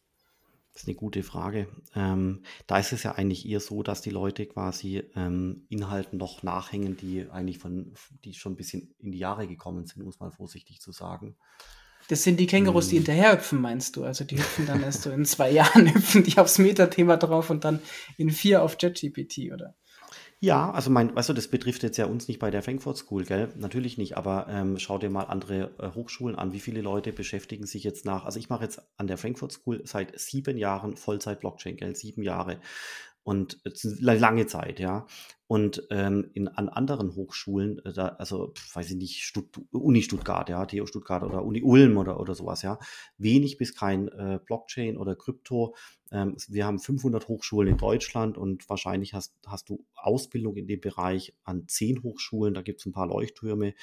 Das 0.73 0.83
ist 0.83 0.89
eine 0.89 0.97
gute 0.97 1.23
Frage. 1.23 1.69
Ähm, 1.95 2.43
da 2.67 2.79
ist 2.79 2.93
es 2.93 3.03
ja 3.03 3.13
eigentlich 3.13 3.47
eher 3.47 3.61
so, 3.61 3.83
dass 3.83 4.01
die 4.01 4.11
Leute 4.11 4.47
quasi 4.47 5.03
ähm, 5.15 5.67
Inhalten 5.69 6.19
noch 6.19 6.43
nachhängen, 6.43 6.97
die 6.97 7.29
eigentlich 7.31 7.59
von, 7.59 7.93
die 8.25 8.33
schon 8.33 8.53
ein 8.53 8.57
bisschen 8.57 8.95
in 8.99 9.13
die 9.13 9.19
Jahre 9.19 9.47
gekommen 9.47 9.87
sind, 9.87 10.03
um 10.03 10.09
es 10.09 10.19
mal 10.19 10.31
vorsichtig 10.31 10.81
zu 10.81 10.93
sagen. 10.93 11.37
Das 12.09 12.23
sind 12.23 12.41
die 12.41 12.47
Kängurus, 12.47 12.89
die 12.89 12.97
hm. 12.97 13.05
hinterherhüpfen, 13.05 13.61
meinst 13.61 13.97
du? 13.97 14.05
Also 14.05 14.25
die 14.25 14.39
hüpfen 14.39 14.67
dann 14.67 14.83
erst 14.83 15.03
so 15.03 15.11
in 15.11 15.27
zwei 15.27 15.51
Jahren, 15.53 15.93
hüpfen 15.93 16.25
die 16.25 16.39
aufs 16.39 16.59
Metathema 16.59 17.17
drauf 17.19 17.51
und 17.51 17.65
dann 17.65 17.81
in 18.17 18.31
vier 18.31 18.63
auf 18.63 18.77
JetGPT, 18.81 19.53
oder? 19.53 19.75
Ja, 20.45 20.73
also 20.73 20.91
mein, 20.91 21.15
weißt 21.15 21.29
du, 21.29 21.35
das 21.35 21.47
betrifft 21.47 21.85
jetzt 21.85 21.99
ja 21.99 22.07
uns 22.07 22.27
nicht 22.27 22.41
bei 22.41 22.51
der 22.51 22.65
Frankfurt 22.65 22.97
School, 22.97 23.25
gell? 23.25 23.53
Natürlich 23.57 23.97
nicht, 23.97 24.17
aber 24.17 24.49
ähm, 24.51 24.77
schau 24.77 24.99
dir 24.99 25.09
mal 25.09 25.23
andere 25.23 25.71
äh, 25.79 25.95
Hochschulen 25.95 26.35
an. 26.35 26.53
Wie 26.53 26.59
viele 26.59 26.81
Leute 26.81 27.13
beschäftigen 27.13 27.65
sich 27.65 27.85
jetzt 27.85 28.05
nach? 28.05 28.25
Also 28.25 28.41
ich 28.41 28.49
mache 28.49 28.65
jetzt 28.65 28.83
an 28.97 29.07
der 29.07 29.19
Frankfurt 29.19 29.53
School 29.53 29.83
seit 29.85 30.19
sieben 30.19 30.59
Jahren 30.59 30.97
Vollzeit 30.97 31.39
Blockchain, 31.39 31.77
gell? 31.77 31.95
Sieben 31.95 32.25
Jahre. 32.25 32.59
Und 33.25 33.61
lange 34.01 34.47
Zeit, 34.47 34.81
ja. 34.81 35.07
Und 35.47 35.87
ähm, 35.91 36.31
in, 36.33 36.49
an 36.49 36.71
anderen 36.71 37.15
Hochschulen, 37.15 37.79
äh, 37.85 37.93
da, 37.93 38.09
also 38.09 38.55
weiß 38.73 38.91
ich 38.91 38.97
nicht, 38.97 39.23
Stutt 39.23 39.61
Uni 39.71 40.01
Stuttgart, 40.03 40.49
ja, 40.49 40.65
TU 40.65 40.87
Stuttgart 40.87 41.23
oder 41.23 41.45
Uni 41.45 41.63
Ulm 41.63 41.99
oder, 41.99 42.19
oder 42.19 42.35
sowas, 42.35 42.63
ja, 42.63 42.79
wenig 43.19 43.59
bis 43.59 43.75
kein 43.75 44.09
äh, 44.09 44.41
Blockchain 44.45 44.97
oder 44.97 45.15
Krypto. 45.15 45.77
Ähm, 46.11 46.37
wir 46.49 46.65
haben 46.65 46.79
500 46.79 47.29
Hochschulen 47.29 47.69
in 47.69 47.77
Deutschland 47.77 48.39
und 48.39 48.67
wahrscheinlich 48.71 49.13
hast, 49.13 49.35
hast 49.47 49.69
du 49.69 49.85
Ausbildung 49.95 50.57
in 50.57 50.67
dem 50.67 50.81
Bereich 50.81 51.35
an 51.45 51.69
zehn 51.69 52.03
Hochschulen. 52.03 52.55
Da 52.55 52.63
gibt 52.63 52.81
es 52.81 52.87
ein 52.87 52.93
paar 52.93 53.07
Leuchttürme 53.07 53.75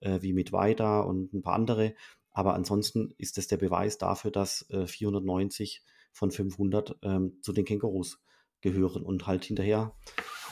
äh, 0.00 0.22
wie 0.22 0.32
mit 0.32 0.50
Weida 0.50 1.00
und 1.00 1.34
ein 1.34 1.42
paar 1.42 1.54
andere. 1.54 1.94
Aber 2.32 2.54
ansonsten 2.54 3.12
ist 3.18 3.36
das 3.36 3.48
der 3.48 3.58
Beweis 3.58 3.98
dafür, 3.98 4.30
dass 4.30 4.68
äh, 4.70 4.86
490 4.86 5.82
von 6.12 6.30
500 6.30 6.96
ähm, 7.02 7.36
zu 7.42 7.52
den 7.52 7.66
Kängurus 7.66 8.18
gehören 8.60 9.02
und 9.02 9.26
halt 9.26 9.44
hinterher 9.44 9.92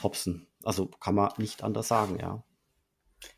hopsen. 0.02 0.46
Also 0.62 0.86
kann 0.86 1.14
man 1.14 1.30
nicht 1.38 1.62
anders 1.62 1.88
sagen, 1.88 2.18
ja. 2.20 2.42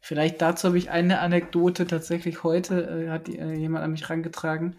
Vielleicht 0.01 0.43
dazu 0.43 0.69
habe 0.69 0.79
ich 0.79 0.91
eine 0.91 1.21
Anekdote 1.21 1.87
tatsächlich 1.87 2.43
heute, 2.43 2.83
äh, 2.83 3.11
hat 3.11 3.29
äh, 3.29 3.55
jemand 3.55 3.85
an 3.85 3.93
mich 3.93 4.03
herangetragen. 4.03 4.77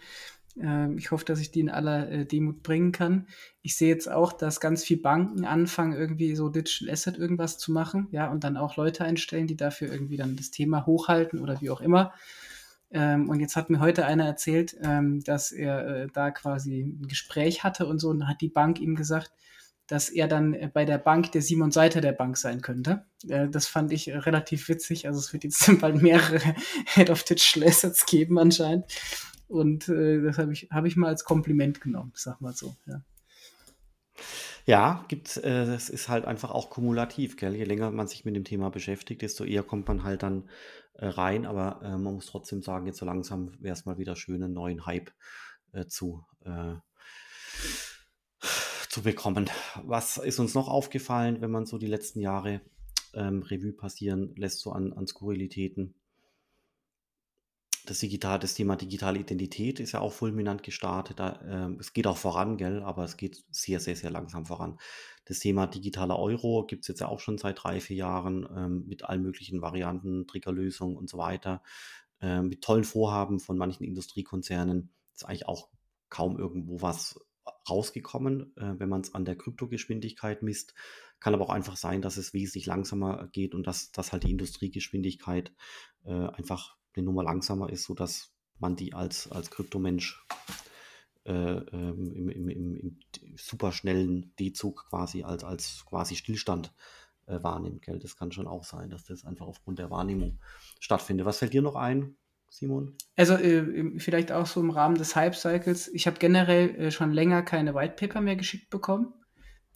Ähm, 0.59 0.97
ich 0.97 1.11
hoffe, 1.11 1.25
dass 1.25 1.39
ich 1.39 1.51
die 1.51 1.61
in 1.61 1.69
aller 1.69 2.09
äh, 2.09 2.25
Demut 2.25 2.63
bringen 2.63 2.91
kann. 2.91 3.27
Ich 3.61 3.77
sehe 3.77 3.89
jetzt 3.89 4.11
auch, 4.11 4.33
dass 4.33 4.59
ganz 4.59 4.83
viele 4.83 5.01
Banken 5.01 5.45
anfangen, 5.45 5.93
irgendwie 5.93 6.35
so 6.35 6.49
Digital 6.49 6.89
Asset 6.89 7.17
irgendwas 7.17 7.57
zu 7.57 7.71
machen, 7.71 8.07
ja, 8.11 8.29
und 8.29 8.43
dann 8.43 8.57
auch 8.57 8.75
Leute 8.75 9.05
einstellen, 9.05 9.47
die 9.47 9.57
dafür 9.57 9.91
irgendwie 9.91 10.17
dann 10.17 10.35
das 10.35 10.51
Thema 10.51 10.85
hochhalten 10.85 11.39
oder 11.39 11.61
wie 11.61 11.69
auch 11.69 11.81
immer. 11.81 12.13
Ähm, 12.91 13.29
und 13.29 13.39
jetzt 13.39 13.55
hat 13.55 13.69
mir 13.69 13.79
heute 13.79 14.05
einer 14.05 14.25
erzählt, 14.25 14.75
ähm, 14.81 15.23
dass 15.23 15.51
er 15.51 15.87
äh, 15.87 16.07
da 16.11 16.31
quasi 16.31 16.81
ein 16.81 17.07
Gespräch 17.07 17.63
hatte 17.63 17.85
und 17.85 17.99
so, 17.99 18.09
und 18.09 18.27
hat 18.27 18.41
die 18.41 18.49
Bank 18.49 18.79
ihm 18.79 18.95
gesagt, 18.95 19.31
dass 19.89 20.09
er 20.09 20.27
dann 20.27 20.53
äh, 20.53 20.69
bei 20.71 20.85
der 20.85 20.99
Bank 20.99 21.31
der 21.33 21.41
Simon 21.41 21.71
Seiter 21.71 21.99
der 21.99 22.13
Bank 22.13 22.37
sein 22.37 22.61
könnte. 22.61 23.05
Äh, 23.27 23.49
das 23.49 23.67
fand 23.67 23.91
ich 23.91 24.07
äh, 24.07 24.17
relativ 24.17 24.69
witzig. 24.69 25.07
Also 25.07 25.19
es 25.19 25.33
wird 25.33 25.43
jetzt 25.43 25.69
bald 25.81 26.01
mehrere 26.01 26.39
Head 26.85 27.09
of 27.09 27.23
Digital 27.23 27.67
Assets 27.67 28.05
geben 28.05 28.39
anscheinend. 28.39 28.85
Und 29.47 29.87
das 29.87 30.37
habe 30.37 30.53
ich, 30.53 30.67
hab 30.69 30.85
ich 30.85 30.95
mal 30.95 31.07
als 31.07 31.23
Kompliment 31.23 31.81
genommen, 31.81 32.11
sag 32.13 32.39
mal 32.39 32.53
so. 32.53 32.75
Ja. 32.85 33.01
Ja, 34.67 35.05
gibt 35.07 35.37
äh, 35.37 35.65
das 35.65 35.89
ist 35.89 36.07
halt 36.07 36.25
einfach 36.25 36.51
auch 36.51 36.69
kumulativ, 36.69 37.35
gell? 37.35 37.55
Je 37.55 37.63
länger 37.63 37.89
man 37.89 38.05
sich 38.05 38.25
mit 38.25 38.35
dem 38.35 38.43
Thema 38.43 38.69
beschäftigt, 38.69 39.23
desto 39.23 39.43
eher 39.43 39.63
kommt 39.63 39.87
man 39.87 40.03
halt 40.03 40.21
dann 40.21 40.47
äh, 40.93 41.07
rein. 41.07 41.47
Aber 41.47 41.79
man 41.81 42.13
muss 42.13 42.27
trotzdem 42.27 42.61
sagen, 42.61 42.85
jetzt 42.85 42.99
so 42.99 43.07
langsam 43.07 43.51
wäre 43.59 43.73
es 43.73 43.85
mal 43.85 43.97
wieder 43.97 44.15
schön, 44.15 44.43
einen 44.43 44.53
neuen 44.53 44.85
Hype 44.85 45.09
zu, 45.87 46.23
zu 48.89 49.01
bekommen. 49.01 49.49
Was 49.83 50.17
ist 50.17 50.39
uns 50.39 50.53
noch 50.53 50.67
aufgefallen, 50.67 51.41
wenn 51.41 51.51
man 51.51 51.65
so 51.65 51.77
die 51.77 51.87
letzten 51.87 52.19
Jahre 52.19 52.61
ähm, 53.13 53.43
Revue 53.43 53.73
passieren 53.73 54.35
lässt, 54.35 54.59
so 54.59 54.71
an, 54.71 54.93
an 54.93 55.07
Skurrilitäten? 55.07 55.93
das, 57.89 57.99
Digital, 57.99 58.39
das 58.39 58.53
Thema 58.53 58.75
digitale 58.75 59.19
Identität 59.19 59.79
ist 59.79 59.93
ja 59.93 59.99
auch 59.99 60.13
fulminant 60.13 60.63
gestartet. 60.63 61.19
Da, 61.19 61.69
äh, 61.69 61.75
es 61.79 61.93
geht 61.93 62.07
auch 62.07 62.17
voran, 62.17 62.57
gell, 62.57 62.83
aber 62.83 63.03
es 63.03 63.17
geht 63.17 63.43
sehr, 63.49 63.79
sehr, 63.79 63.95
sehr 63.95 64.11
langsam 64.11 64.45
voran. 64.45 64.79
Das 65.25 65.39
Thema 65.39 65.67
digitaler 65.67 66.17
Euro 66.17 66.65
gibt 66.65 66.83
es 66.83 66.87
jetzt 66.87 66.99
ja 66.99 67.07
auch 67.07 67.19
schon 67.19 67.37
seit 67.37 67.63
drei, 67.63 67.79
vier 67.79 67.97
Jahren 67.97 68.47
ähm, 68.55 68.85
mit 68.87 69.05
allen 69.05 69.23
möglichen 69.23 69.61
Varianten, 69.61 70.27
Triggerlösungen 70.27 70.97
und 70.97 71.09
so 71.09 71.17
weiter. 71.17 71.63
Äh, 72.21 72.41
mit 72.41 72.61
tollen 72.61 72.83
Vorhaben 72.83 73.39
von 73.39 73.57
manchen 73.57 73.83
Industriekonzernen 73.83 74.91
ist 75.13 75.25
eigentlich 75.25 75.47
auch 75.47 75.69
kaum 76.09 76.37
irgendwo 76.37 76.81
was 76.81 77.19
rausgekommen, 77.69 78.55
äh, 78.57 78.79
wenn 78.79 78.89
man 78.89 79.01
es 79.01 79.13
an 79.13 79.25
der 79.25 79.35
Kryptogeschwindigkeit 79.35 80.41
misst. 80.43 80.73
Kann 81.19 81.33
aber 81.33 81.45
auch 81.45 81.49
einfach 81.53 81.77
sein, 81.77 82.01
dass 82.01 82.17
es 82.17 82.33
wesentlich 82.33 82.65
langsamer 82.65 83.27
geht 83.31 83.53
und 83.53 83.67
dass, 83.67 83.91
dass 83.91 84.11
halt 84.11 84.23
die 84.23 84.31
Industriegeschwindigkeit 84.31 85.53
äh, 86.05 86.11
einfach 86.11 86.77
eine 86.95 87.05
Nummer 87.05 87.23
langsamer 87.23 87.69
ist, 87.69 87.83
sodass 87.83 88.33
man 88.57 88.75
die 88.75 88.93
als, 88.93 89.31
als 89.31 89.51
Kryptomensch 89.51 90.25
äh, 91.25 91.31
ähm, 91.31 92.11
im, 92.13 92.29
im, 92.29 92.49
im, 92.49 92.75
im 92.75 92.99
superschnellen 93.37 94.33
D-Zug 94.39 94.87
quasi 94.89 95.23
als, 95.23 95.43
als 95.43 95.85
quasi 95.85 96.15
Stillstand 96.15 96.73
äh, 97.27 97.41
wahrnimmt. 97.43 97.83
Gell? 97.83 97.99
Das 97.99 98.15
kann 98.15 98.31
schon 98.31 98.47
auch 98.47 98.63
sein, 98.63 98.89
dass 98.89 99.03
das 99.05 99.25
einfach 99.25 99.45
aufgrund 99.45 99.79
der 99.79 99.91
Wahrnehmung 99.91 100.39
stattfindet. 100.79 101.25
Was 101.25 101.39
fällt 101.39 101.53
dir 101.53 101.61
noch 101.61 101.75
ein, 101.75 102.17
Simon? 102.49 102.95
Also 103.15 103.35
äh, 103.35 103.99
vielleicht 103.99 104.31
auch 104.31 104.45
so 104.45 104.59
im 104.59 104.69
Rahmen 104.69 104.95
des 104.95 105.15
Hype-Cycles. 105.15 105.87
Ich 105.89 106.07
habe 106.07 106.19
generell 106.19 106.75
äh, 106.75 106.91
schon 106.91 107.13
länger 107.13 107.43
keine 107.43 107.75
Whitepaper 107.75 108.21
mehr 108.21 108.35
geschickt 108.35 108.69
bekommen. 108.69 109.13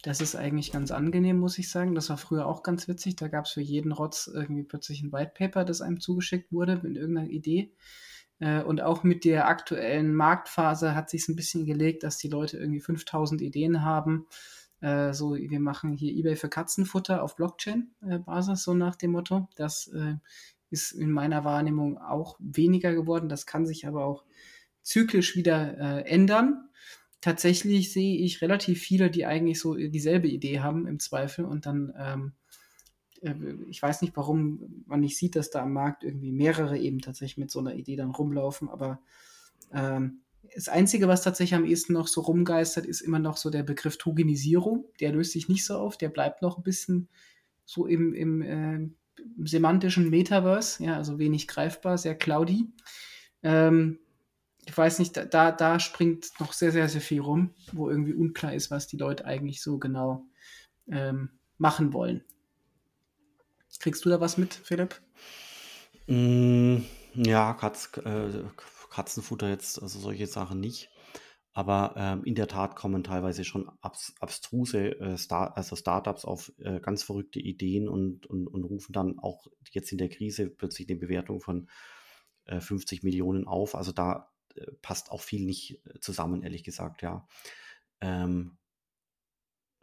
Das 0.02 0.20
ist 0.20 0.36
eigentlich 0.36 0.70
ganz 0.70 0.90
angenehm, 0.90 1.38
muss 1.38 1.56
ich 1.56 1.70
sagen. 1.70 1.94
Das 1.94 2.10
war 2.10 2.18
früher 2.18 2.46
auch 2.46 2.62
ganz 2.62 2.88
witzig. 2.88 3.16
Da 3.16 3.28
gab 3.28 3.46
es 3.46 3.52
für 3.52 3.62
jeden 3.62 3.90
Rotz 3.90 4.30
irgendwie 4.32 4.62
plötzlich 4.62 5.02
ein 5.02 5.12
White 5.12 5.32
Paper, 5.34 5.64
das 5.64 5.80
einem 5.80 5.98
zugeschickt 5.98 6.52
wurde 6.52 6.78
mit 6.82 6.96
irgendeiner 6.96 7.30
Idee. 7.30 7.72
Äh, 8.38 8.62
und 8.62 8.82
auch 8.82 9.02
mit 9.02 9.24
der 9.24 9.48
aktuellen 9.48 10.14
Marktphase 10.14 10.94
hat 10.94 11.08
sich 11.08 11.26
ein 11.28 11.36
bisschen 11.36 11.64
gelegt, 11.64 12.02
dass 12.02 12.18
die 12.18 12.28
Leute 12.28 12.58
irgendwie 12.58 12.80
5000 12.80 13.40
Ideen 13.40 13.82
haben. 13.82 14.26
Äh, 14.80 15.14
so, 15.14 15.34
wir 15.34 15.60
machen 15.60 15.94
hier 15.94 16.12
eBay 16.12 16.36
für 16.36 16.50
Katzenfutter 16.50 17.22
auf 17.22 17.36
Blockchain-Basis, 17.36 18.62
so 18.62 18.74
nach 18.74 18.96
dem 18.96 19.12
Motto. 19.12 19.48
Das 19.56 19.86
äh, 19.88 20.16
ist 20.70 20.92
in 20.92 21.10
meiner 21.10 21.44
Wahrnehmung 21.44 21.98
auch 21.98 22.36
weniger 22.38 22.94
geworden. 22.94 23.28
Das 23.28 23.46
kann 23.46 23.66
sich 23.66 23.86
aber 23.86 24.04
auch 24.04 24.24
zyklisch 24.82 25.36
wieder 25.36 26.06
ändern 26.06 26.68
tatsächlich 27.24 27.90
sehe 27.90 28.18
ich 28.18 28.42
relativ 28.42 28.82
viele, 28.82 29.10
die 29.10 29.24
eigentlich 29.24 29.58
so 29.58 29.74
dieselbe 29.76 30.28
Idee 30.28 30.60
haben 30.60 30.86
im 30.86 31.00
Zweifel 31.00 31.46
und 31.46 31.64
dann, 31.64 31.94
ähm, 31.98 32.32
äh, 33.22 33.34
ich 33.70 33.80
weiß 33.80 34.02
nicht, 34.02 34.14
warum 34.14 34.84
man 34.84 35.00
nicht 35.00 35.16
sieht, 35.16 35.34
dass 35.34 35.48
da 35.48 35.62
am 35.62 35.72
Markt 35.72 36.04
irgendwie 36.04 36.32
mehrere 36.32 36.78
eben 36.78 37.00
tatsächlich 37.00 37.38
mit 37.38 37.50
so 37.50 37.60
einer 37.60 37.76
Idee 37.76 37.96
dann 37.96 38.10
rumlaufen, 38.10 38.68
aber 38.68 39.00
ähm, 39.72 40.20
das 40.54 40.68
Einzige, 40.68 41.08
was 41.08 41.22
tatsächlich 41.22 41.54
am 41.54 41.64
ehesten 41.64 41.94
noch 41.94 42.08
so 42.08 42.20
rumgeistert, 42.20 42.84
ist 42.84 43.00
immer 43.00 43.18
noch 43.18 43.38
so 43.38 43.48
der 43.48 43.62
Begriff 43.62 43.96
Tokenisierung. 43.96 44.84
Der 45.00 45.10
löst 45.10 45.32
sich 45.32 45.48
nicht 45.48 45.64
so 45.64 45.78
auf, 45.78 45.96
der 45.96 46.10
bleibt 46.10 46.42
noch 46.42 46.58
ein 46.58 46.62
bisschen 46.62 47.08
so 47.64 47.86
im, 47.86 48.12
im 48.12 48.42
äh, 48.42 48.90
semantischen 49.44 50.10
Metaverse, 50.10 50.84
ja, 50.84 50.96
also 50.96 51.18
wenig 51.18 51.48
greifbar, 51.48 51.98
sehr 51.98 52.14
cloudy. 52.14 52.72
Ähm, 53.42 53.98
ich 54.66 54.76
weiß 54.76 54.98
nicht, 54.98 55.16
da, 55.16 55.52
da 55.52 55.80
springt 55.80 56.28
noch 56.40 56.52
sehr, 56.52 56.72
sehr, 56.72 56.88
sehr 56.88 57.00
viel 57.00 57.20
rum, 57.20 57.54
wo 57.72 57.90
irgendwie 57.90 58.14
unklar 58.14 58.54
ist, 58.54 58.70
was 58.70 58.86
die 58.86 58.96
Leute 58.96 59.26
eigentlich 59.26 59.62
so 59.62 59.78
genau 59.78 60.24
ähm, 60.88 61.30
machen 61.58 61.92
wollen. 61.92 62.24
Kriegst 63.80 64.04
du 64.04 64.08
da 64.08 64.20
was 64.20 64.38
mit, 64.38 64.54
Philipp? 64.54 65.00
Mm, 66.06 66.78
ja, 67.14 67.52
Katz, 67.54 67.90
äh, 67.98 68.28
Katzenfutter 68.90 69.48
jetzt, 69.48 69.82
also 69.82 69.98
solche 69.98 70.26
Sachen 70.26 70.60
nicht. 70.60 70.88
Aber 71.54 71.94
ähm, 71.96 72.24
in 72.24 72.34
der 72.34 72.48
Tat 72.48 72.74
kommen 72.74 73.04
teilweise 73.04 73.44
schon 73.44 73.70
abs 73.80 74.12
abstruse 74.18 74.98
äh, 74.98 75.16
Star 75.16 75.56
also 75.56 75.76
Startups 75.76 76.24
auf 76.24 76.52
äh, 76.58 76.80
ganz 76.80 77.04
verrückte 77.04 77.38
Ideen 77.38 77.88
und, 77.88 78.26
und, 78.26 78.48
und 78.48 78.64
rufen 78.64 78.92
dann 78.92 79.20
auch 79.20 79.46
jetzt 79.70 79.92
in 79.92 79.98
der 79.98 80.08
Krise 80.08 80.50
plötzlich 80.50 80.88
eine 80.88 80.98
Bewertung 80.98 81.40
von 81.40 81.68
äh, 82.46 82.60
50 82.60 83.04
Millionen 83.04 83.46
auf. 83.46 83.76
Also 83.76 83.92
da 83.92 84.32
äh, 84.56 84.66
passt 84.82 85.12
auch 85.12 85.22
viel 85.22 85.46
nicht 85.46 85.80
zusammen, 86.00 86.42
ehrlich 86.42 86.64
gesagt, 86.64 87.02
ja. 87.02 87.26
Ähm, 88.00 88.58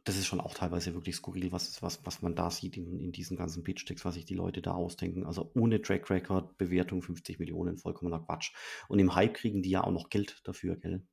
das 0.03 0.17
ist 0.17 0.25
schon 0.25 0.41
auch 0.41 0.55
teilweise 0.55 0.93
wirklich 0.93 1.15
skurril, 1.15 1.51
was, 1.51 1.81
was, 1.81 2.05
was 2.05 2.21
man 2.21 2.35
da 2.35 2.49
sieht 2.49 2.75
in, 2.75 2.99
in 2.99 3.11
diesen 3.11 3.37
ganzen 3.37 3.63
Pitch-Decks, 3.63 4.03
was 4.03 4.15
sich 4.15 4.25
die 4.25 4.33
Leute 4.33 4.61
da 4.61 4.71
ausdenken. 4.73 5.25
Also 5.25 5.51
ohne 5.53 5.81
Track 5.81 6.09
Record, 6.09 6.57
Bewertung 6.57 7.01
50 7.01 7.39
Millionen, 7.39 7.77
vollkommener 7.77 8.19
Quatsch. 8.19 8.51
Und 8.87 8.99
im 8.99 9.13
Hype 9.15 9.35
kriegen 9.35 9.61
die 9.61 9.69
ja 9.69 9.83
auch 9.83 9.91
noch 9.91 10.09
Geld 10.09 10.41
dafür, 10.43 10.75
gell? 10.75 11.05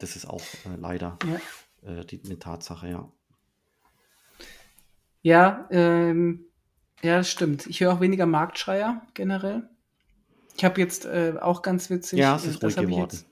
Das 0.00 0.16
ist 0.16 0.26
auch 0.26 0.42
äh, 0.64 0.76
leider 0.78 1.18
ja. 1.24 2.00
äh, 2.00 2.04
die, 2.04 2.20
eine 2.24 2.38
Tatsache, 2.38 2.88
ja. 2.88 3.12
Ja, 5.22 5.68
ähm, 5.70 6.46
ja, 7.02 7.18
das 7.18 7.30
stimmt. 7.30 7.66
Ich 7.66 7.80
höre 7.80 7.92
auch 7.92 8.00
weniger 8.00 8.26
Marktschreier 8.26 9.06
generell. 9.14 9.68
Ich 10.56 10.64
habe 10.64 10.80
jetzt 10.80 11.04
äh, 11.04 11.34
auch 11.40 11.62
ganz 11.62 11.90
witzig. 11.90 12.18
Ja, 12.18 12.36
es 12.36 12.44
ist 12.44 12.62
ruhig 12.62 12.76
geworden. 12.76 13.10
Jetzt, 13.12 13.26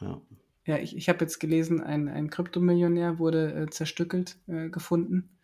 ja. 0.00 0.20
ja, 0.64 0.78
ich, 0.78 0.96
ich 0.96 1.08
habe 1.08 1.20
jetzt 1.20 1.38
gelesen, 1.38 1.82
ein, 1.82 2.08
ein 2.08 2.30
Kryptomillionär 2.30 3.18
wurde 3.18 3.54
äh, 3.54 3.70
zerstückelt 3.70 4.38
äh, 4.48 4.68
gefunden 4.70 5.38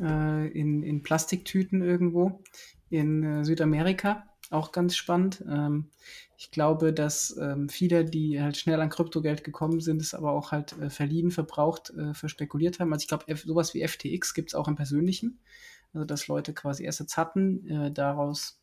äh, 0.00 0.48
in, 0.48 0.82
in 0.82 1.02
Plastiktüten 1.02 1.82
irgendwo 1.82 2.42
in 2.90 3.22
äh, 3.22 3.44
Südamerika. 3.44 4.28
Auch 4.50 4.70
ganz 4.72 4.94
spannend. 4.94 5.44
Ähm, 5.48 5.90
ich 6.38 6.50
glaube, 6.50 6.92
dass 6.92 7.36
ähm, 7.40 7.68
viele, 7.68 8.04
die 8.04 8.40
halt 8.40 8.56
schnell 8.56 8.80
an 8.80 8.90
Kryptogeld 8.90 9.42
gekommen 9.42 9.80
sind, 9.80 10.00
es 10.00 10.14
aber 10.14 10.32
auch 10.32 10.52
halt 10.52 10.78
äh, 10.78 10.90
verliehen, 10.90 11.30
verbraucht, 11.30 11.92
verspekuliert 12.12 12.78
haben. 12.78 12.92
Also 12.92 13.02
ich 13.02 13.08
glaube, 13.08 13.24
sowas 13.36 13.74
wie 13.74 13.86
FTX 13.86 14.34
gibt 14.34 14.50
es 14.50 14.54
auch 14.54 14.68
im 14.68 14.76
Persönlichen. 14.76 15.40
Also 15.92 16.04
dass 16.04 16.28
Leute 16.28 16.52
quasi 16.52 16.86
Assets 16.86 17.16
hatten, 17.16 17.94
daraus 17.94 18.60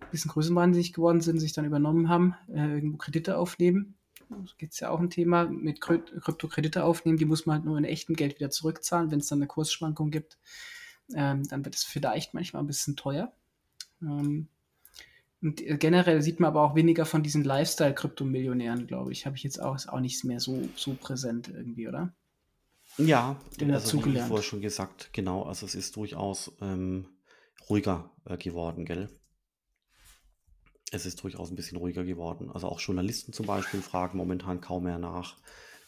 ein 0.00 0.10
bisschen 0.10 0.30
größenwahnsinnig 0.30 0.92
geworden 0.92 1.20
sind, 1.20 1.38
sich 1.38 1.52
dann 1.52 1.64
übernommen 1.64 2.08
haben, 2.08 2.34
äh, 2.48 2.74
irgendwo 2.74 2.96
Kredite 2.96 3.36
aufnehmen. 3.36 3.94
Das 4.28 4.56
gibt 4.58 4.78
ja 4.78 4.90
auch 4.90 5.00
ein 5.00 5.10
Thema 5.10 5.46
mit 5.46 5.80
Kryptokredite 5.80 6.84
aufnehmen, 6.84 7.18
die 7.18 7.24
muss 7.24 7.46
man 7.46 7.56
halt 7.56 7.64
nur 7.64 7.76
in 7.76 7.84
echtem 7.84 8.14
Geld 8.14 8.38
wieder 8.38 8.50
zurückzahlen. 8.50 9.10
Wenn 9.10 9.18
es 9.18 9.26
dann 9.26 9.38
eine 9.38 9.48
Kursschwankung 9.48 10.10
gibt, 10.10 10.38
ähm, 11.14 11.42
dann 11.48 11.64
wird 11.64 11.74
es 11.74 11.82
vielleicht 11.82 12.32
manchmal 12.32 12.62
ein 12.62 12.68
bisschen 12.68 12.94
teuer. 12.94 13.32
Ähm, 14.00 14.48
und 15.42 15.60
äh, 15.60 15.76
generell 15.76 16.22
sieht 16.22 16.40
man 16.40 16.48
aber 16.48 16.62
auch 16.62 16.74
weniger 16.74 17.06
von 17.06 17.22
diesen 17.22 17.44
Lifestyle-Kryptomillionären, 17.44 18.86
glaube 18.86 19.12
ich. 19.12 19.26
Habe 19.26 19.36
ich 19.36 19.42
jetzt 19.42 19.60
auch, 19.60 19.74
ist 19.74 19.88
auch 19.88 20.00
nicht 20.00 20.24
mehr 20.24 20.40
so, 20.40 20.68
so 20.76 20.94
präsent 20.94 21.48
irgendwie, 21.48 21.88
oder? 21.88 22.14
Ja, 22.98 23.40
also 23.70 24.04
wie 24.04 24.18
vorher 24.18 24.42
schon 24.42 24.60
gesagt, 24.60 25.10
genau. 25.12 25.44
Also 25.44 25.64
es 25.64 25.74
ist 25.74 25.96
durchaus 25.96 26.52
ähm, 26.60 27.06
ruhiger 27.68 28.10
äh, 28.24 28.36
geworden, 28.36 28.84
gell? 28.84 29.08
es 30.90 31.06
ist 31.06 31.22
durchaus 31.22 31.50
ein 31.50 31.56
bisschen 31.56 31.78
ruhiger 31.78 32.04
geworden. 32.04 32.50
Also 32.50 32.68
auch 32.68 32.80
Journalisten 32.80 33.32
zum 33.32 33.46
Beispiel 33.46 33.80
fragen 33.80 34.18
momentan 34.18 34.60
kaum 34.60 34.84
mehr 34.84 34.98
nach. 34.98 35.36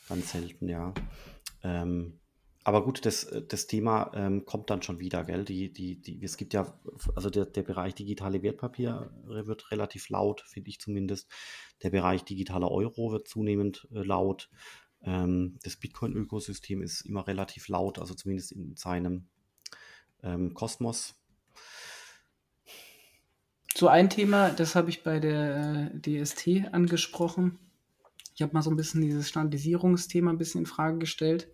Ganz 0.09 0.33
selten, 0.33 0.69
ja. 0.69 0.95
Ähm, 1.63 2.21
aber 2.65 2.85
gut, 2.85 3.05
das, 3.05 3.29
das 3.49 3.67
Thema 3.67 4.13
ähm, 4.15 4.45
kommt 4.45 4.71
dann 4.71 4.83
schon 4.83 5.01
wieder, 5.01 5.25
gell? 5.25 5.45
Die, 5.45 5.73
die, 5.73 6.01
die, 6.01 6.23
es 6.23 6.37
gibt 6.37 6.55
ja, 6.55 6.79
also 7.17 7.29
der, 7.29 7.47
der 7.47 7.63
Bereich 7.63 7.95
digitale 7.95 8.43
Wertpapiere 8.43 9.11
wird 9.25 9.71
relativ 9.73 10.09
laut, 10.11 10.43
finde 10.43 10.71
ich 10.71 10.79
zumindest. 10.79 11.29
Der 11.83 11.91
Bereich 11.91 12.23
digitaler 12.23 12.71
Euro 12.71 13.11
wird 13.11 13.27
zunehmend 13.27 13.89
äh, 13.93 14.03
laut. 14.03 14.49
Ähm, 15.03 15.59
das 15.65 15.77
Bitcoin-Ökosystem 15.77 16.83
ist 16.83 17.01
immer 17.03 17.27
relativ 17.27 17.67
laut, 17.67 17.99
also 17.99 18.15
zumindest 18.15 18.53
in 18.53 18.77
seinem 18.77 19.27
ähm, 20.23 20.55
Kosmos. 20.55 21.17
so 23.75 23.89
ein 23.89 24.09
Thema, 24.09 24.51
das 24.51 24.77
habe 24.77 24.91
ich 24.91 25.03
bei 25.03 25.19
der 25.19 25.91
äh, 25.95 26.23
DST 26.25 26.73
angesprochen. 26.73 27.59
Ich 28.37 28.43
habe 28.43 28.53
mal 28.53 28.63
so 28.63 28.71
ein 28.71 28.77
bisschen 28.77 29.01
dieses 29.01 29.29
Standardisierungsthema 29.29 30.31
ein 30.31 30.39
bisschen 30.39 30.61
in 30.61 30.67
Frage 30.67 30.99
gestellt, 30.99 31.49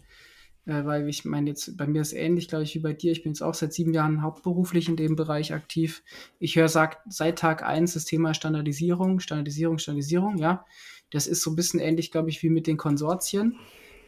äh, 0.66 0.84
weil 0.84 1.08
ich 1.08 1.24
meine, 1.24 1.50
jetzt 1.50 1.76
bei 1.76 1.86
mir 1.86 2.02
ist 2.02 2.12
ähnlich, 2.12 2.48
glaube 2.48 2.64
ich, 2.64 2.74
wie 2.74 2.80
bei 2.80 2.92
dir. 2.92 3.12
Ich 3.12 3.22
bin 3.22 3.32
jetzt 3.32 3.42
auch 3.42 3.54
seit 3.54 3.72
sieben 3.72 3.94
Jahren 3.94 4.22
hauptberuflich 4.22 4.88
in 4.88 4.96
dem 4.96 5.16
Bereich 5.16 5.52
aktiv. 5.52 6.02
Ich 6.38 6.56
höre 6.56 6.68
seit 6.68 7.38
Tag 7.38 7.62
eins 7.62 7.94
das 7.94 8.04
Thema 8.04 8.34
Standardisierung, 8.34 9.20
Standardisierung, 9.20 9.78
Standardisierung, 9.78 10.38
ja. 10.38 10.64
Das 11.10 11.26
ist 11.26 11.42
so 11.42 11.50
ein 11.50 11.56
bisschen 11.56 11.80
ähnlich, 11.80 12.10
glaube 12.10 12.28
ich, 12.28 12.42
wie 12.42 12.50
mit 12.50 12.66
den 12.66 12.76
Konsortien. 12.76 13.56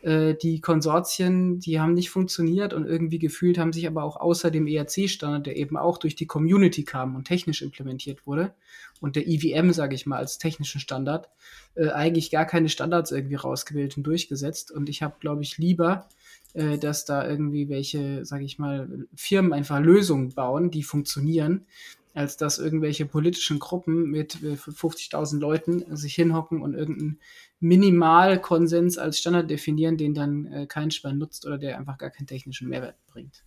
Äh, 0.03 0.35
die 0.35 0.61
Konsortien, 0.61 1.61
die 1.61 1.81
haben 1.81 1.95
nicht 1.95 2.11
funktioniert 2.11 2.73
und 2.75 2.87
irgendwie 2.87 3.19
gefühlt 3.19 3.59
haben 3.59 3.73
sich 3.73 3.87
aber 3.87 4.05
auch 4.05 4.17
außer 4.17 4.51
dem 4.51 4.67
ERC-Standard, 4.67 5.47
der 5.47 5.57
eben 5.57 5.77
auch 5.77 5.99
durch 5.99 6.15
die 6.15 6.27
Community 6.27 6.85
kam 6.85 7.17
und 7.17 7.25
technisch 7.25 7.63
implementiert 7.63 8.27
wurde, 8.27 8.55
und 9.01 9.17
der 9.17 9.27
IWM, 9.27 9.73
sage 9.73 9.95
ich 9.95 10.07
mal, 10.07 10.19
als 10.19 10.39
technischen 10.39 10.81
Standard, 10.81 11.29
äh, 11.75 11.89
eigentlich 11.89 12.31
gar 12.31 12.45
keine 12.45 12.69
Standards 12.69 13.13
irgendwie 13.13 13.37
rausgewählt 13.37 13.97
und 13.97 14.03
durchgesetzt. 14.05 14.71
Und 14.71 14.89
ich 14.89 15.03
habe, 15.03 15.17
glaube 15.21 15.43
ich, 15.43 15.59
lieber, 15.59 16.07
äh, 16.55 16.79
dass 16.79 17.05
da 17.05 17.27
irgendwie 17.27 17.69
welche, 17.69 18.25
sage 18.25 18.45
ich 18.45 18.59
mal, 18.59 19.07
Firmen 19.15 19.53
einfach 19.53 19.81
Lösungen 19.81 20.35
bauen, 20.35 20.71
die 20.71 20.83
funktionieren, 20.83 21.67
als 22.15 22.37
dass 22.37 22.59
irgendwelche 22.59 23.07
politischen 23.07 23.59
Gruppen 23.59 24.11
mit 24.11 24.37
50.000 24.37 25.37
äh, 25.37 25.41
Leuten 25.41 25.97
sich 25.97 26.15
hinhocken 26.15 26.61
und 26.63 26.75
irgendeinen 26.75 27.21
Minimalkonsens 27.61 28.99
als 28.99 29.19
Standard 29.19 29.51
definieren, 29.51 29.97
den 29.97 30.15
dann 30.15 30.47
äh, 30.47 30.67
kein 30.67 30.91
Schwein 30.91 31.19
nutzt 31.19 31.47
oder 31.47 31.59
der 31.59 31.79
einfach 31.79 31.99
gar 31.99 32.11
keinen 32.11 32.27
technischen 32.27 32.69
Mehrwert 32.69 32.97
bringt. 33.07 33.45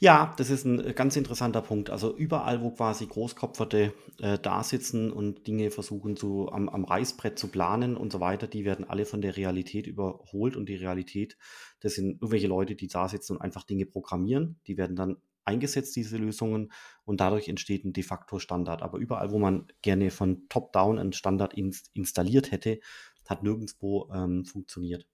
Ja, 0.00 0.34
das 0.36 0.50
ist 0.50 0.64
ein 0.64 0.80
äh, 0.84 0.92
ganz 0.94 1.16
interessanter 1.16 1.62
Punkt. 1.62 1.90
Also 1.90 2.16
überall, 2.16 2.62
wo 2.62 2.70
quasi 2.70 3.06
Großkopferte 3.06 3.92
äh, 4.20 4.38
da 4.38 4.62
sitzen 4.62 5.12
und 5.12 5.46
Dinge 5.46 5.70
versuchen 5.70 6.16
zu, 6.16 6.50
am, 6.50 6.68
am 6.68 6.84
Reißbrett 6.84 7.38
zu 7.38 7.48
planen 7.48 7.96
und 7.96 8.12
so 8.12 8.20
weiter, 8.20 8.46
die 8.46 8.64
werden 8.64 8.88
alle 8.88 9.04
von 9.04 9.20
der 9.20 9.36
Realität 9.36 9.86
überholt 9.86 10.56
und 10.56 10.68
die 10.68 10.76
Realität, 10.76 11.36
das 11.80 11.94
sind 11.94 12.20
irgendwelche 12.22 12.48
Leute, 12.48 12.74
die 12.76 12.88
da 12.88 13.08
sitzen 13.08 13.36
und 13.36 13.42
einfach 13.42 13.64
Dinge 13.64 13.86
programmieren. 13.86 14.60
Die 14.66 14.76
werden 14.76 14.96
dann 14.96 15.16
eingesetzt, 15.44 15.96
diese 15.96 16.18
Lösungen, 16.18 16.72
und 17.04 17.20
dadurch 17.20 17.48
entsteht 17.48 17.84
ein 17.84 17.92
de 17.94 18.04
facto 18.04 18.38
Standard. 18.38 18.82
Aber 18.82 18.98
überall, 18.98 19.30
wo 19.32 19.38
man 19.38 19.66
gerne 19.82 20.10
von 20.10 20.46
top-down 20.48 20.98
einen 20.98 21.12
Standard 21.14 21.54
ins 21.54 21.90
installiert 21.94 22.52
hätte, 22.52 22.80
hat 23.26 23.42
nirgendwo 23.42 24.10
ähm, 24.14 24.44
funktioniert. 24.44 25.06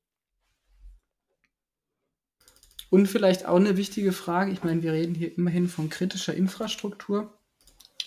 Und 2.90 3.06
vielleicht 3.06 3.46
auch 3.46 3.56
eine 3.56 3.76
wichtige 3.76 4.12
Frage, 4.12 4.52
ich 4.52 4.62
meine, 4.62 4.82
wir 4.82 4.92
reden 4.92 5.14
hier 5.14 5.36
immerhin 5.36 5.68
von 5.68 5.88
kritischer 5.88 6.34
Infrastruktur. 6.34 7.32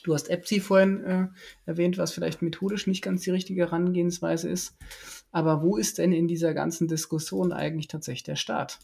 Du 0.03 0.13
hast 0.13 0.29
EPSI 0.29 0.62
vorhin 0.62 1.03
äh, 1.03 1.27
erwähnt, 1.65 1.98
was 1.98 2.13
vielleicht 2.13 2.41
methodisch 2.41 2.88
nicht 2.88 3.01
ganz 3.01 3.24
die 3.24 3.31
richtige 3.31 3.63
Herangehensweise 3.63 4.48
ist. 4.50 4.77
Aber 5.31 5.62
wo 5.62 5.75
ist 5.77 5.98
denn 5.98 6.13
in 6.13 6.27
dieser 6.27 6.53
ganzen 6.53 6.88
Diskussion 6.88 7.51
eigentlich 7.51 7.88
tatsächlich 7.88 8.24
der 8.24 8.38
Staat? 8.38 8.79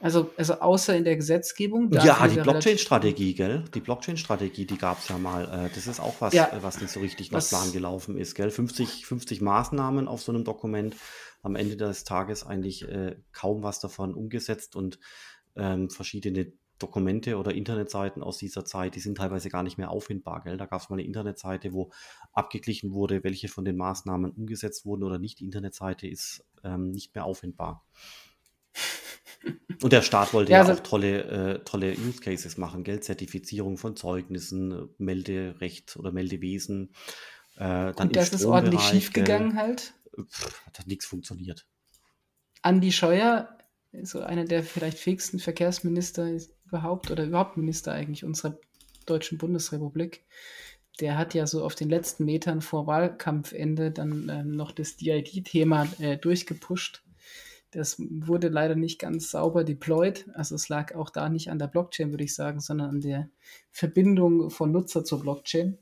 Also, 0.00 0.30
also 0.36 0.54
außer 0.54 0.96
in 0.96 1.04
der 1.04 1.16
Gesetzgebung. 1.16 1.90
Ja, 1.92 2.26
die 2.28 2.40
Blockchain-Strategie, 2.40 3.34
gell? 3.34 3.64
Die 3.74 3.80
Blockchain-Strategie, 3.80 4.64
die 4.64 4.78
gab 4.78 4.98
es 5.00 5.08
ja 5.08 5.18
mal. 5.18 5.44
Äh, 5.44 5.74
das 5.74 5.86
ist 5.86 5.98
auch 5.98 6.14
was, 6.20 6.34
ja, 6.34 6.46
äh, 6.46 6.62
was 6.62 6.80
nicht 6.80 6.92
so 6.92 7.00
richtig 7.00 7.32
nach 7.32 7.46
Plan 7.46 7.72
gelaufen 7.72 8.16
ist, 8.16 8.34
gell? 8.34 8.50
50, 8.50 9.06
50 9.06 9.40
Maßnahmen 9.40 10.06
auf 10.06 10.22
so 10.22 10.32
einem 10.32 10.44
Dokument. 10.44 10.94
Am 11.42 11.56
Ende 11.56 11.76
des 11.76 12.04
Tages 12.04 12.44
eigentlich 12.44 12.88
äh, 12.88 13.16
kaum 13.32 13.62
was 13.62 13.80
davon 13.80 14.14
umgesetzt 14.14 14.76
und 14.76 14.98
ähm, 15.56 15.88
verschiedene 15.88 16.52
Dokumente 16.78 17.36
oder 17.36 17.52
Internetseiten 17.54 18.22
aus 18.22 18.38
dieser 18.38 18.64
Zeit, 18.64 18.94
die 18.94 19.00
sind 19.00 19.18
teilweise 19.18 19.48
gar 19.48 19.62
nicht 19.62 19.78
mehr 19.78 19.90
auffindbar. 19.90 20.42
Gell? 20.42 20.56
Da 20.56 20.66
gab 20.66 20.80
es 20.80 20.88
mal 20.88 20.94
eine 20.94 21.04
Internetseite, 21.04 21.72
wo 21.72 21.90
abgeglichen 22.32 22.92
wurde, 22.92 23.24
welche 23.24 23.48
von 23.48 23.64
den 23.64 23.76
Maßnahmen 23.76 24.30
umgesetzt 24.30 24.84
wurden 24.84 25.02
oder 25.02 25.18
nicht. 25.18 25.40
Die 25.40 25.44
Internetseite 25.44 26.06
ist 26.06 26.44
ähm, 26.62 26.90
nicht 26.90 27.14
mehr 27.14 27.24
auffindbar. 27.24 27.84
Und 29.82 29.92
der 29.92 30.02
Staat 30.02 30.34
wollte 30.34 30.50
ja, 30.52 30.58
ja 30.58 30.64
also, 30.64 30.80
auch 30.80 30.84
tolle, 30.84 31.22
äh, 31.24 31.64
tolle 31.64 31.92
Use 31.92 32.20
Cases 32.20 32.56
machen, 32.56 32.82
Geldzertifizierung 32.82 33.76
von 33.78 33.96
Zeugnissen, 33.96 34.88
Melderecht 34.98 35.96
oder 35.96 36.10
Meldewesen. 36.10 36.90
Äh, 37.56 37.92
dann 37.92 37.94
und 37.94 38.16
das 38.16 38.30
ist 38.30 38.44
ordentlich 38.44 38.80
schiefgegangen 38.80 39.56
halt. 39.56 39.94
Pff, 40.20 40.62
hat 40.66 40.86
nichts 40.86 41.06
funktioniert. 41.06 41.66
Andi 42.62 42.90
Scheuer, 42.90 43.56
so 44.02 44.20
einer 44.20 44.44
der 44.44 44.64
vielleicht 44.64 44.98
fähigsten 44.98 45.38
Verkehrsminister 45.38 46.28
überhaupt 46.66 47.10
oder 47.10 47.24
überhaupt 47.24 47.56
Minister 47.56 47.92
eigentlich 47.92 48.24
unserer 48.24 48.58
deutschen 49.06 49.38
Bundesrepublik, 49.38 50.24
der 51.00 51.16
hat 51.16 51.34
ja 51.34 51.46
so 51.46 51.64
auf 51.64 51.76
den 51.76 51.88
letzten 51.88 52.24
Metern 52.24 52.60
vor 52.60 52.88
Wahlkampfende 52.88 53.92
dann 53.92 54.28
äh, 54.28 54.42
noch 54.42 54.72
das 54.72 54.96
DID-Thema 54.96 55.86
äh, 56.00 56.16
durchgepusht 56.16 57.04
das 57.70 57.96
wurde 57.98 58.48
leider 58.48 58.74
nicht 58.74 58.98
ganz 58.98 59.30
sauber 59.30 59.64
deployed. 59.64 60.26
Also 60.34 60.54
es 60.54 60.68
lag 60.68 60.94
auch 60.94 61.10
da 61.10 61.28
nicht 61.28 61.50
an 61.50 61.58
der 61.58 61.66
Blockchain, 61.66 62.10
würde 62.10 62.24
ich 62.24 62.34
sagen, 62.34 62.60
sondern 62.60 62.90
an 62.90 63.00
der 63.00 63.28
Verbindung 63.70 64.50
von 64.50 64.72
Nutzer 64.72 65.04
zur 65.04 65.20
Blockchain. 65.20 65.78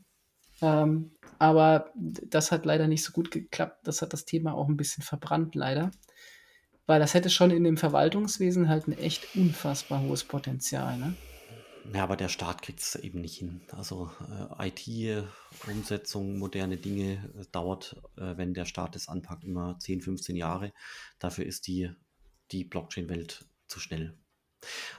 Ähm, 0.63 1.13
aber 1.39 1.93
das 1.95 2.51
hat 2.51 2.67
leider 2.67 2.89
nicht 2.89 3.05
so 3.05 3.13
gut 3.13 3.31
geklappt. 3.31 3.87
Das 3.87 4.03
hat 4.03 4.13
das 4.13 4.25
Thema 4.25 4.55
auch 4.55 4.69
ein 4.69 4.77
bisschen 4.77 5.05
verbrannt, 5.05 5.55
leider. 5.55 5.91
Weil 6.87 7.01
das 7.01 7.15
hätte 7.15 7.31
schon 7.31 7.51
in 7.51 7.65
dem 7.65 7.77
Verwaltungswesen 7.77 8.69
halt 8.69 8.89
ein 8.89 8.97
echt 8.97 9.37
unfassbar 9.37 10.03
hohes 10.03 10.25
Potenzial. 10.25 10.97
Ne? 10.99 11.15
Ja, 11.93 12.03
aber 12.03 12.17
der 12.17 12.29
Staat 12.29 12.63
kriegt 12.63 12.81
es 12.81 12.95
eben 12.97 13.21
nicht 13.21 13.39
hin. 13.39 13.63
Also 13.71 14.11
äh, 14.59 14.69
IT-Umsetzung, 14.69 16.39
moderne 16.39 16.77
Dinge 16.77 17.33
äh, 17.39 17.45
dauert, 17.53 17.97
äh, 18.17 18.37
wenn 18.37 18.55
der 18.55 18.65
Staat 18.65 18.97
es 18.97 19.09
anpackt, 19.09 19.45
immer 19.45 19.79
10, 19.79 20.01
15 20.01 20.37
Jahre. 20.37 20.73
Dafür 21.19 21.47
ist 21.47 21.67
die, 21.67 21.91
die 22.51 22.65
Blockchain-Welt 22.65 23.47
zu 23.67 23.81
schnell. 23.81 24.19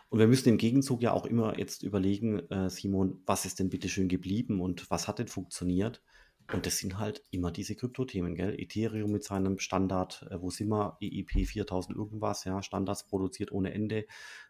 Und 0.09 0.19
wir 0.19 0.27
müssen 0.27 0.49
im 0.49 0.57
Gegenzug 0.57 1.01
ja 1.01 1.11
auch 1.11 1.25
immer 1.25 1.57
jetzt 1.57 1.83
überlegen, 1.83 2.39
äh, 2.49 2.69
Simon, 2.69 3.21
was 3.25 3.45
ist 3.45 3.59
denn 3.59 3.69
bitte 3.69 3.89
schön 3.89 4.07
geblieben 4.07 4.61
und 4.61 4.89
was 4.89 5.07
hat 5.07 5.19
denn 5.19 5.27
funktioniert? 5.27 6.03
Und 6.53 6.65
das 6.65 6.77
sind 6.77 6.97
halt 6.97 7.23
immer 7.29 7.51
diese 7.51 7.75
Kryptothemen, 7.75 8.35
gell? 8.35 8.57
Ethereum 8.57 9.11
mit 9.11 9.23
seinem 9.23 9.59
Standard, 9.59 10.25
äh, 10.29 10.41
wo 10.41 10.49
sind 10.49 10.69
wir? 10.69 10.97
EIP 11.01 11.45
4000 11.45 11.97
irgendwas, 11.97 12.45
ja, 12.45 12.63
Standards 12.63 13.05
produziert 13.07 13.51
ohne 13.51 13.73
Ende. 13.73 14.05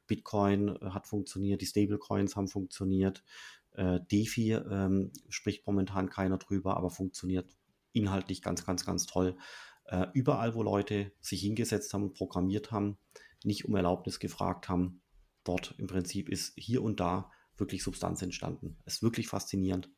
Bitcoin 0.05 0.75
äh, 0.75 0.89
hat 0.91 1.07
funktioniert, 1.07 1.61
die 1.61 1.65
Stablecoins 1.65 2.35
haben 2.35 2.47
funktioniert. 2.47 3.23
Äh, 3.71 3.99
DeFi 4.11 4.53
ähm, 4.53 5.11
spricht 5.29 5.65
momentan 5.65 6.09
keiner 6.09 6.37
drüber, 6.37 6.77
aber 6.77 6.91
funktioniert 6.91 7.49
inhaltlich 7.93 8.43
ganz, 8.43 8.63
ganz, 8.63 8.85
ganz 8.85 9.07
toll. 9.07 9.35
Äh, 9.85 10.07
überall, 10.13 10.53
wo 10.53 10.61
Leute 10.61 11.11
sich 11.19 11.41
hingesetzt 11.41 11.93
haben 11.93 12.13
programmiert 12.13 12.71
haben, 12.71 12.97
nicht 13.43 13.65
um 13.65 13.75
Erlaubnis 13.75 14.19
gefragt 14.19 14.69
haben, 14.69 15.01
dort 15.43 15.73
im 15.79 15.87
Prinzip 15.87 16.29
ist 16.29 16.53
hier 16.57 16.83
und 16.83 16.99
da 16.99 17.31
wirklich 17.55 17.81
Substanz 17.81 18.21
entstanden. 18.21 18.77
Es 18.85 18.95
ist 18.95 19.03
wirklich 19.03 19.27
faszinierend. 19.27 19.89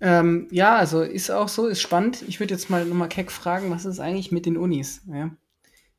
Ähm, 0.00 0.48
ja, 0.50 0.76
also 0.76 1.02
ist 1.02 1.30
auch 1.30 1.48
so, 1.48 1.66
ist 1.66 1.80
spannend. 1.80 2.22
Ich 2.26 2.40
würde 2.40 2.54
jetzt 2.54 2.70
mal 2.70 2.84
nochmal 2.84 3.08
keck 3.08 3.30
fragen, 3.30 3.70
was 3.70 3.84
ist 3.84 4.00
eigentlich 4.00 4.32
mit 4.32 4.46
den 4.46 4.56
Unis? 4.56 5.02
Ja? 5.06 5.30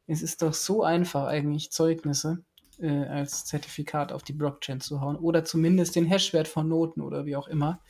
Es 0.07 0.21
ist 0.21 0.41
doch 0.41 0.53
so 0.53 0.83
einfach, 0.83 1.25
eigentlich 1.25 1.71
Zeugnisse 1.71 2.43
äh, 2.79 3.05
als 3.05 3.45
Zertifikat 3.45 4.11
auf 4.11 4.23
die 4.23 4.33
Blockchain 4.33 4.81
zu 4.81 5.01
hauen 5.01 5.15
oder 5.15 5.43
zumindest 5.43 5.95
den 5.95 6.05
Hashwert 6.05 6.47
von 6.47 6.67
Noten 6.67 7.01
oder 7.01 7.25
wie 7.25 7.35
auch 7.35 7.47
immer. 7.47 7.81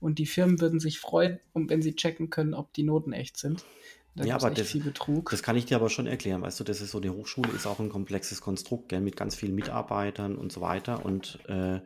Und 0.00 0.18
die 0.18 0.26
Firmen 0.26 0.60
würden 0.60 0.80
sich 0.80 0.98
freuen, 0.98 1.38
wenn 1.54 1.80
sie 1.80 1.94
checken 1.94 2.28
können, 2.28 2.54
ob 2.54 2.72
die 2.72 2.82
Noten 2.82 3.12
echt 3.12 3.36
sind. 3.36 3.64
Da 4.14 4.24
ja, 4.24 4.34
aber 4.34 4.50
das, 4.50 4.76
das, 5.30 5.42
kann 5.42 5.56
ich 5.56 5.64
dir 5.64 5.76
aber 5.76 5.88
schon 5.88 6.06
erklären. 6.06 6.42
Weißt 6.42 6.60
du, 6.60 6.64
das 6.64 6.82
ist 6.82 6.90
so, 6.90 7.00
die 7.00 7.08
Hochschule 7.08 7.50
ist 7.52 7.66
auch 7.66 7.80
ein 7.80 7.88
komplexes 7.88 8.42
Konstrukt, 8.42 8.90
gell, 8.90 9.00
mit 9.00 9.16
ganz 9.16 9.34
vielen 9.34 9.54
Mitarbeitern 9.54 10.36
und 10.36 10.52
so 10.52 10.60
weiter 10.60 11.04
und 11.06 11.38
äh, 11.48 11.76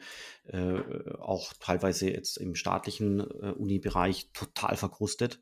äh, 0.48 1.14
auch 1.20 1.52
teilweise 1.60 2.10
jetzt 2.10 2.36
im 2.38 2.56
staatlichen 2.56 3.20
äh, 3.20 3.52
Uni-Bereich 3.52 4.30
total 4.32 4.76
verkrustet. 4.76 5.40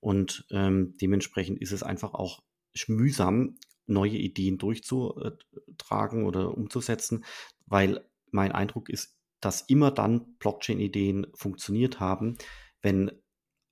Und 0.00 0.46
ähm, 0.50 0.94
dementsprechend 1.00 1.60
ist 1.62 1.72
es 1.72 1.82
einfach 1.82 2.12
auch 2.12 2.42
mühsam, 2.86 3.56
neue 3.86 4.18
Ideen 4.18 4.58
durchzutragen 4.58 6.26
oder 6.26 6.54
umzusetzen, 6.54 7.24
weil 7.64 8.04
mein 8.30 8.52
Eindruck 8.52 8.90
ist, 8.90 9.16
dass 9.40 9.62
immer 9.62 9.90
dann 9.90 10.36
Blockchain-Ideen 10.38 11.28
funktioniert 11.34 12.00
haben, 12.00 12.36
wenn 12.82 13.10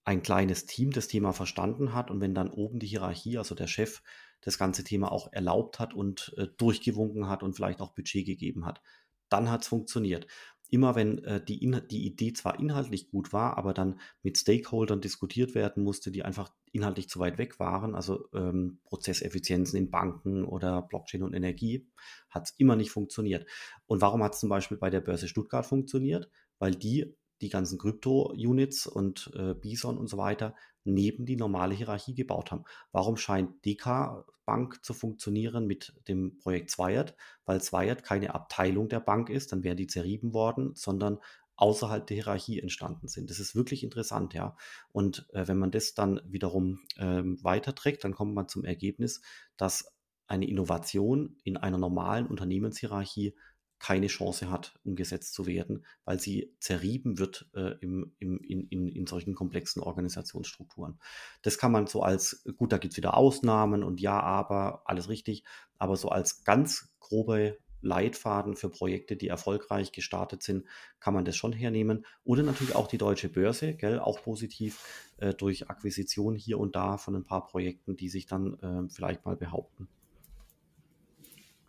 ein 0.04 0.22
kleines 0.22 0.66
Team 0.66 0.90
das 0.90 1.08
Thema 1.08 1.32
verstanden 1.32 1.94
hat 1.94 2.10
und 2.10 2.20
wenn 2.20 2.34
dann 2.34 2.50
oben 2.50 2.78
die 2.78 2.86
Hierarchie, 2.86 3.38
also 3.38 3.54
der 3.54 3.66
Chef, 3.66 4.02
das 4.40 4.58
ganze 4.58 4.84
Thema 4.84 5.10
auch 5.10 5.32
erlaubt 5.32 5.78
hat 5.78 5.94
und 5.94 6.34
äh, 6.36 6.48
durchgewunken 6.58 7.28
hat 7.28 7.42
und 7.42 7.54
vielleicht 7.54 7.80
auch 7.80 7.94
Budget 7.94 8.26
gegeben 8.26 8.66
hat, 8.66 8.82
dann 9.30 9.50
hat 9.50 9.62
es 9.62 9.68
funktioniert. 9.68 10.26
Immer 10.68 10.94
wenn 10.94 11.24
äh, 11.24 11.42
die, 11.42 11.58
die 11.90 12.04
Idee 12.04 12.34
zwar 12.34 12.58
inhaltlich 12.58 13.10
gut 13.10 13.32
war, 13.32 13.56
aber 13.56 13.72
dann 13.72 14.00
mit 14.22 14.36
Stakeholdern 14.36 15.00
diskutiert 15.00 15.54
werden 15.54 15.82
musste, 15.82 16.10
die 16.10 16.24
einfach 16.24 16.52
inhaltlich 16.72 17.08
zu 17.08 17.20
weit 17.20 17.38
weg 17.38 17.58
waren, 17.58 17.94
also 17.94 18.28
ähm, 18.34 18.80
Prozesseffizienzen 18.84 19.78
in 19.78 19.90
Banken 19.90 20.44
oder 20.44 20.82
Blockchain 20.82 21.22
und 21.22 21.32
Energie, 21.32 21.88
hat 22.28 22.48
es 22.48 22.54
immer 22.58 22.76
nicht 22.76 22.90
funktioniert. 22.90 23.46
Und 23.86 24.02
warum 24.02 24.22
hat 24.22 24.34
es 24.34 24.40
zum 24.40 24.50
Beispiel 24.50 24.76
bei 24.76 24.90
der 24.90 25.00
Börse 25.00 25.28
Stuttgart 25.28 25.64
funktioniert? 25.64 26.30
weil 26.58 26.74
die 26.74 27.14
die 27.40 27.49
ganzen 27.49 27.79
Krypto-Units 27.79 28.87
und 28.87 29.31
äh, 29.35 29.55
Bison 29.55 29.99
und 29.99 30.09
so 30.09 30.16
weiter 30.16 30.55
neben 30.85 31.25
die 31.27 31.37
normale 31.37 31.75
Hierarchie 31.75 32.14
gebaut 32.14 32.53
haben. 32.53 32.64
Warum 32.92 33.16
scheint 33.16 33.64
DK 33.64 34.27
Bank 34.44 34.85
zu 34.85 34.92
funktionieren 34.92 35.66
mit 35.66 35.94
dem 36.09 36.38
Projekt 36.38 36.70
Zwired? 36.70 37.16
Weil 37.47 37.62
Zwired 37.62 38.03
keine 38.03 38.35
Abteilung 38.35 38.88
der 38.88 39.01
Bank 39.01 39.31
ist, 39.31 39.53
dann 39.53 39.64
wären 39.64 39.79
die 39.79 39.87
zerrieben 39.87 40.35
worden, 40.35 40.75
sondern 40.75 41.18
außerhalb 41.57 42.07
der 42.07 42.16
Hierarchie 42.16 42.61
entstanden 42.61 43.09
sind. 43.09 43.31
Das 43.31 43.38
ist 43.38 43.55
wirklich 43.55 43.85
interessant, 43.85 44.35
ja. 44.35 44.57
Und 44.92 45.27
äh, 45.33 45.47
wenn 45.47 45.59
man 45.59 45.70
das 45.70 45.94
dann 45.94 46.20
wiederum 46.27 46.81
ähm, 46.99 47.42
weiterträgt, 47.42 48.05
dann 48.05 48.14
kommt 48.14 48.35
man 48.35 48.49
zum 48.49 48.64
Ergebnis, 48.64 49.23
dass 49.57 49.92
eine 50.27 50.49
Innovation 50.49 51.37
in 51.44 51.57
einer 51.57 51.79
normalen 51.79 52.27
Unternehmenshierarchie 52.27 53.37
keine 53.85 54.07
Chance 54.07 54.51
hat, 54.51 54.73
umgesetzt 54.83 55.35
zu 55.35 55.47
werden, 55.47 55.85
weil 56.07 56.18
sie 56.18 56.55
zerrieben 56.59 57.18
wird 57.18 57.51
äh, 57.55 57.75
im, 57.83 58.14
im, 58.18 58.38
in, 58.38 58.66
in, 58.68 58.88
in 58.88 59.07
solchen 59.07 59.35
komplexen 59.35 59.83
Organisationsstrukturen. 59.83 60.99
Das 61.42 61.59
kann 61.59 61.70
man 61.70 61.87
so 61.87 62.03
als, 62.03 62.47
gut, 62.57 62.73
da 62.73 62.79
gibt 62.79 62.94
es 62.94 62.97
wieder 62.97 63.14
Ausnahmen 63.14 63.83
und 63.83 64.01
ja, 64.01 64.18
aber, 64.18 64.85
alles 64.87 65.11
richtig, 65.11 65.44
aber 65.77 65.97
so 65.97 66.09
als 66.09 66.44
ganz 66.44 66.94
grobe 66.99 67.59
Leitfaden 67.83 68.57
für 68.57 68.70
Projekte, 68.70 69.16
die 69.16 69.29
erfolgreich 69.29 69.92
gestartet 69.92 70.42
sind, 70.42 70.64
kann 70.99 71.12
man 71.12 71.27
das 71.27 71.37
schon 71.37 71.53
hernehmen. 71.53 72.07
Oder 72.25 72.42
natürlich 72.42 72.75
auch 72.75 72.88
die 72.88 72.97
deutsche 72.97 73.29
Börse, 73.29 73.75
gell, 73.75 73.99
auch 73.99 74.23
positiv 74.23 75.12
äh, 75.18 75.35
durch 75.35 75.68
Akquisition 75.68 76.37
hier 76.37 76.59
und 76.59 76.75
da 76.75 76.97
von 76.97 77.16
ein 77.16 77.25
paar 77.25 77.47
Projekten, 77.47 77.99
die 77.99 78.09
sich 78.09 78.25
dann 78.25 78.59
äh, 78.61 78.88
vielleicht 78.88 79.27
mal 79.27 79.37
behaupten 79.37 79.88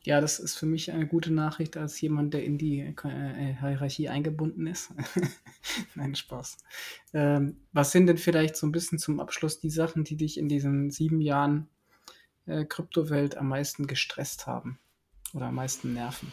ja, 0.05 0.21
das 0.21 0.39
ist 0.39 0.55
für 0.55 0.67
mich 0.67 0.91
eine 0.91 1.07
gute 1.07 1.33
Nachricht 1.33 1.77
als 1.77 1.99
jemand, 1.99 2.33
der 2.33 2.43
in 2.43 2.57
die 2.57 2.79
äh, 2.79 3.55
Hierarchie 3.59 4.07
eingebunden 4.07 4.67
ist. 4.67 4.91
Nein, 5.95 6.15
Spaß. 6.15 6.57
Ähm, 7.13 7.57
was 7.73 7.91
sind 7.91 8.07
denn 8.07 8.17
vielleicht 8.17 8.55
so 8.55 8.67
ein 8.67 8.71
bisschen 8.71 8.99
zum 8.99 9.19
Abschluss 9.19 9.59
die 9.59 9.71
Sachen, 9.71 10.03
die 10.03 10.15
dich 10.15 10.37
in 10.37 10.47
diesen 10.47 10.91
sieben 10.91 11.21
Jahren 11.21 11.67
äh, 12.45 12.65
Kryptowelt 12.65 13.35
am 13.35 13.49
meisten 13.49 13.87
gestresst 13.87 14.45
haben 14.45 14.79
oder 15.33 15.47
am 15.47 15.55
meisten 15.55 15.93
nerven? 15.93 16.31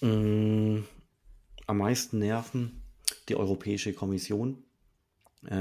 Mm, 0.00 0.84
am 1.66 1.78
meisten 1.78 2.18
nerven 2.18 2.82
die 3.28 3.36
Europäische 3.36 3.92
Kommission, 3.92 4.58
äh, 4.58 4.65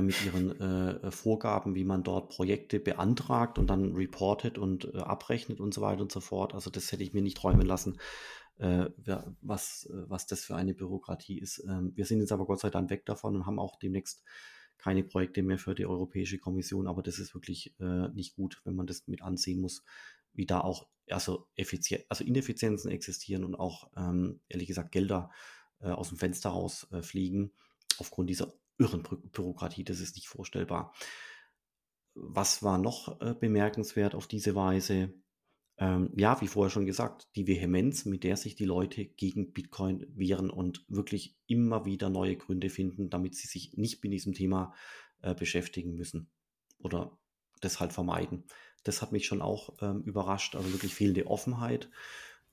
mit 0.02 0.26
ihren 0.26 0.60
äh, 0.60 1.12
Vorgaben, 1.12 1.76
wie 1.76 1.84
man 1.84 2.04
dort 2.04 2.30
Projekte 2.30 2.80
beantragt 2.80 3.60
und 3.60 3.68
dann 3.68 3.94
reportet 3.94 4.58
und 4.58 4.94
äh, 4.94 4.98
abrechnet 4.98 5.60
und 5.60 5.74
so 5.74 5.82
weiter 5.82 6.02
und 6.02 6.12
so 6.12 6.20
fort. 6.20 6.54
Also 6.54 6.70
das 6.70 6.92
hätte 6.92 7.04
ich 7.04 7.14
mir 7.14 7.22
nicht 7.22 7.38
träumen 7.38 7.66
lassen, 7.66 7.98
äh, 8.58 8.86
was, 9.42 9.90
was 9.92 10.28
das 10.28 10.44
für 10.46 10.56
eine 10.56 10.74
Bürokratie 10.74 11.40
ist. 11.40 11.64
Ähm, 11.68 11.92
wir 11.96 12.06
sind 12.06 12.20
jetzt 12.20 12.32
aber 12.32 12.46
Gott 12.46 12.60
sei 12.60 12.70
Dank 12.70 12.90
weg 12.90 13.06
davon 13.06 13.36
und 13.36 13.46
haben 13.46 13.60
auch 13.60 13.78
demnächst 13.78 14.24
keine 14.78 15.04
Projekte 15.04 15.42
mehr 15.44 15.58
für 15.58 15.76
die 15.76 15.86
Europäische 15.86 16.38
Kommission, 16.38 16.88
aber 16.88 17.02
das 17.02 17.20
ist 17.20 17.34
wirklich 17.34 17.74
äh, 17.80 18.10
nicht 18.10 18.36
gut, 18.36 18.62
wenn 18.66 18.76
man 18.76 18.88
das 18.88 19.08
mit 19.08 19.22
ansehen 19.22 19.62
muss, 19.62 19.84
wie 20.34 20.46
da 20.46 20.62
auch 20.62 20.88
also, 21.10 21.48
effizient, 21.56 22.06
also 22.10 22.24
Ineffizienzen 22.24 22.92
existieren 22.92 23.44
und 23.44 23.56
auch 23.56 23.90
ähm, 23.96 24.42
ehrlich 24.50 24.68
gesagt 24.68 24.92
Gelder 24.92 25.32
äh, 25.80 25.90
aus 25.90 26.10
dem 26.10 26.18
Fenster 26.18 26.50
rausfliegen 26.50 27.52
aufgrund 27.98 28.30
dieser 28.30 28.54
irren 28.78 29.04
Bürokratie, 29.04 29.84
das 29.84 30.00
ist 30.00 30.16
nicht 30.16 30.28
vorstellbar. 30.28 30.94
Was 32.14 32.64
war 32.64 32.78
noch 32.78 33.20
äh, 33.22 33.34
bemerkenswert 33.34 34.16
auf 34.16 34.28
diese 34.28 34.56
Weise? 34.56 35.14
Ähm, 35.78 36.12
ja, 36.16 36.40
wie 36.40 36.48
vorher 36.48 36.70
schon 36.70 36.86
gesagt, 36.86 37.28
die 37.36 37.48
Vehemenz, 37.48 38.06
mit 38.06 38.24
der 38.24 38.38
sich 38.38 38.56
die 38.56 38.66
Leute 38.66 39.06
gegen 39.06 39.52
Bitcoin 39.52 40.06
wehren 40.16 40.50
und 40.50 40.86
wirklich 40.88 41.38
immer 41.48 41.86
wieder 41.86 42.10
neue 42.10 42.38
Gründe 42.38 42.70
finden, 42.70 43.10
damit 43.10 43.36
sie 43.36 43.48
sich 43.48 43.74
nicht 43.76 44.02
mit 44.02 44.14
diesem 44.14 44.34
Thema 44.34 44.74
äh, 45.22 45.36
beschäftigen 45.36 45.96
müssen 45.96 46.30
oder 46.80 47.18
das 47.60 47.82
halt 47.82 47.92
vermeiden. 47.92 48.46
Das 48.84 49.02
hat 49.02 49.12
mich 49.12 49.26
schon 49.26 49.42
auch 49.42 49.76
ähm, 49.82 50.04
überrascht, 50.04 50.56
also 50.56 50.72
wirklich 50.72 50.96
fehlende 50.96 51.28
Offenheit. 51.28 51.90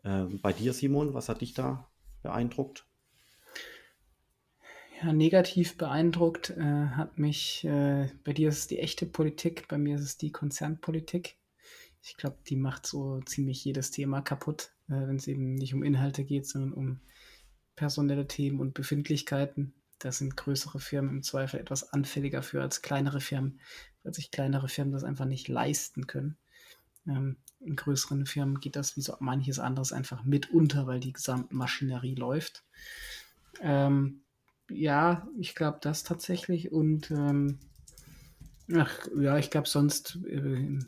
Ähm, 0.03 0.41
bei 0.41 0.53
dir, 0.53 0.73
Simon, 0.73 1.15
was 1.15 1.29
hat 1.29 1.43
dich 1.43 1.55
da 1.55 1.93
beeindruckt? 2.23 2.89
Ja, 5.03 5.13
negativ 5.13 5.77
beeindruckt 5.79 6.51
äh, 6.51 6.63
hat 6.63 7.19
mich, 7.19 7.65
äh, 7.65 8.09
bei 8.23 8.33
dir 8.33 8.51
ist 8.51 8.59
es 8.59 8.67
die 8.69 8.79
echte 8.79 9.05
Politik, 9.05 9.67
bei 9.67 9.77
mir 9.77 9.97
ist 9.97 10.03
es 10.03 10.17
die 10.17 10.31
Konzernpolitik. 10.31 11.39
Ich 12.03 12.17
glaube, 12.17 12.37
die 12.47 12.55
macht 12.55 12.87
so 12.87 13.21
ziemlich 13.23 13.65
jedes 13.65 13.91
Thema 13.91 14.21
kaputt, 14.21 14.71
äh, 14.89 14.93
wenn 14.93 15.17
es 15.17 15.27
eben 15.27 15.57
nicht 15.57 15.75
um 15.75 15.83
Inhalte 15.83 16.25
geht, 16.25 16.47
sondern 16.47 16.73
um 16.73 17.01
personelle 17.75 18.29
Themen 18.29 18.61
und 18.61 18.75
Befindlichkeiten. 18.75 19.75
Da 19.99 20.13
sind 20.13 20.37
größere 20.37 20.79
Firmen 20.79 21.11
im 21.11 21.23
Zweifel 21.25 21.59
etwas 21.59 21.93
anfälliger 21.93 22.45
für 22.45 22.63
als 22.63 22.81
kleinere 22.81 23.21
Firmen, 23.21 23.61
weil 24.05 24.15
sich 24.15 24.31
kleinere 24.31 24.69
Firmen 24.69 24.93
das 24.93 25.03
einfach 25.03 25.27
nicht 25.27 25.49
leisten 25.49 26.07
können. 26.07 26.37
Ähm, 27.09 27.39
in 27.59 27.75
größeren 27.75 28.25
Firmen 28.25 28.61
geht 28.61 28.77
das 28.77 28.97
wie 28.97 29.03
so 29.03 29.17
manches 29.19 29.59
anderes 29.59 29.93
einfach 29.93 30.23
mit 30.23 30.51
unter, 30.51 30.87
weil 30.87 31.01
die 31.01 31.13
gesamte 31.13 31.53
Maschinerie 31.57 32.15
läuft. 32.15 32.63
Ähm, 33.61 34.22
ja, 34.75 35.29
ich 35.39 35.55
glaube 35.55 35.79
das 35.81 36.05
tatsächlich. 36.05 36.73
Und 36.73 37.11
ähm, 37.11 37.59
ach, 38.75 39.09
ja, 39.19 39.39
ich 39.39 39.51
glaube, 39.51 39.69
sonst 39.69 40.19
äh, 40.27 40.79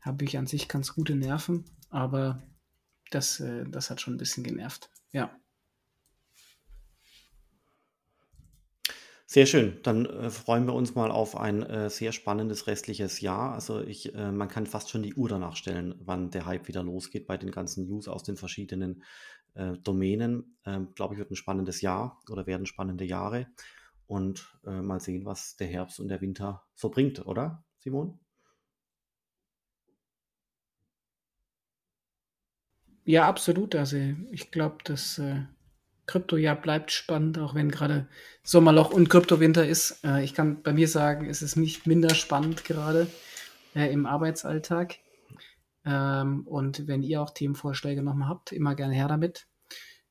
habe 0.00 0.24
ich 0.24 0.38
an 0.38 0.46
sich 0.46 0.68
ganz 0.68 0.94
gute 0.94 1.14
Nerven, 1.14 1.64
aber 1.90 2.42
das, 3.10 3.40
äh, 3.40 3.64
das 3.68 3.90
hat 3.90 4.00
schon 4.00 4.14
ein 4.14 4.18
bisschen 4.18 4.44
genervt. 4.44 4.90
Ja. 5.12 5.36
Sehr 9.28 9.46
schön. 9.46 9.80
Dann 9.82 10.06
äh, 10.06 10.30
freuen 10.30 10.66
wir 10.66 10.74
uns 10.74 10.94
mal 10.94 11.10
auf 11.10 11.36
ein 11.36 11.64
äh, 11.64 11.90
sehr 11.90 12.12
spannendes 12.12 12.68
restliches 12.68 13.20
Jahr. 13.20 13.54
Also 13.54 13.80
ich, 13.80 14.14
äh, 14.14 14.30
man 14.30 14.48
kann 14.48 14.66
fast 14.66 14.88
schon 14.88 15.02
die 15.02 15.14
Uhr 15.14 15.28
danach 15.28 15.56
stellen, 15.56 15.96
wann 15.98 16.30
der 16.30 16.46
Hype 16.46 16.68
wieder 16.68 16.84
losgeht 16.84 17.26
bei 17.26 17.36
den 17.36 17.50
ganzen 17.50 17.88
News 17.88 18.06
aus 18.06 18.22
den 18.22 18.36
verschiedenen 18.36 19.02
äh, 19.56 19.76
Domänen. 19.78 20.58
Ähm, 20.64 20.94
Glaube 20.94 21.14
ich, 21.14 21.18
wird 21.18 21.30
ein 21.30 21.36
spannendes 21.36 21.80
Jahr 21.80 22.20
oder 22.30 22.46
werden 22.46 22.66
spannende 22.66 23.04
Jahre. 23.04 23.46
Und 24.06 24.46
äh, 24.64 24.82
mal 24.82 25.00
sehen, 25.00 25.24
was 25.24 25.56
der 25.56 25.66
Herbst 25.66 25.98
und 25.98 26.08
der 26.08 26.20
Winter 26.20 26.64
so 26.74 26.90
bringt, 26.90 27.26
oder, 27.26 27.64
Simon? 27.78 28.20
Ja, 33.04 33.28
absolut. 33.28 33.74
Also 33.74 33.96
ich 34.30 34.50
glaube, 34.50 34.78
das 34.84 35.18
äh, 35.18 35.42
Kryptojahr 36.06 36.56
bleibt 36.56 36.92
spannend, 36.92 37.38
auch 37.38 37.54
wenn 37.54 37.70
gerade 37.70 38.08
Sommerloch 38.42 38.90
und 38.90 39.08
Kryptowinter 39.08 39.66
ist. 39.66 40.04
Äh, 40.04 40.24
ich 40.24 40.34
kann 40.34 40.62
bei 40.62 40.72
mir 40.72 40.88
sagen, 40.88 41.28
es 41.28 41.42
ist 41.42 41.56
nicht 41.56 41.86
minder 41.86 42.14
spannend 42.14 42.64
gerade 42.64 43.08
äh, 43.74 43.92
im 43.92 44.06
Arbeitsalltag. 44.06 44.96
Ähm, 45.86 46.46
und 46.46 46.86
wenn 46.88 47.02
ihr 47.02 47.22
auch 47.22 47.30
Themenvorschläge 47.30 48.02
nochmal 48.02 48.28
habt, 48.28 48.52
immer 48.52 48.74
gerne 48.74 48.94
her 48.94 49.08
damit. 49.08 49.46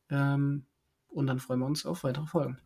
Ähm, 0.10 0.66
und 1.08 1.28
dann 1.28 1.40
freuen 1.40 1.60
wir 1.60 1.66
uns 1.66 1.86
auf 1.86 2.04
weitere 2.04 2.26
Folgen. 2.26 2.60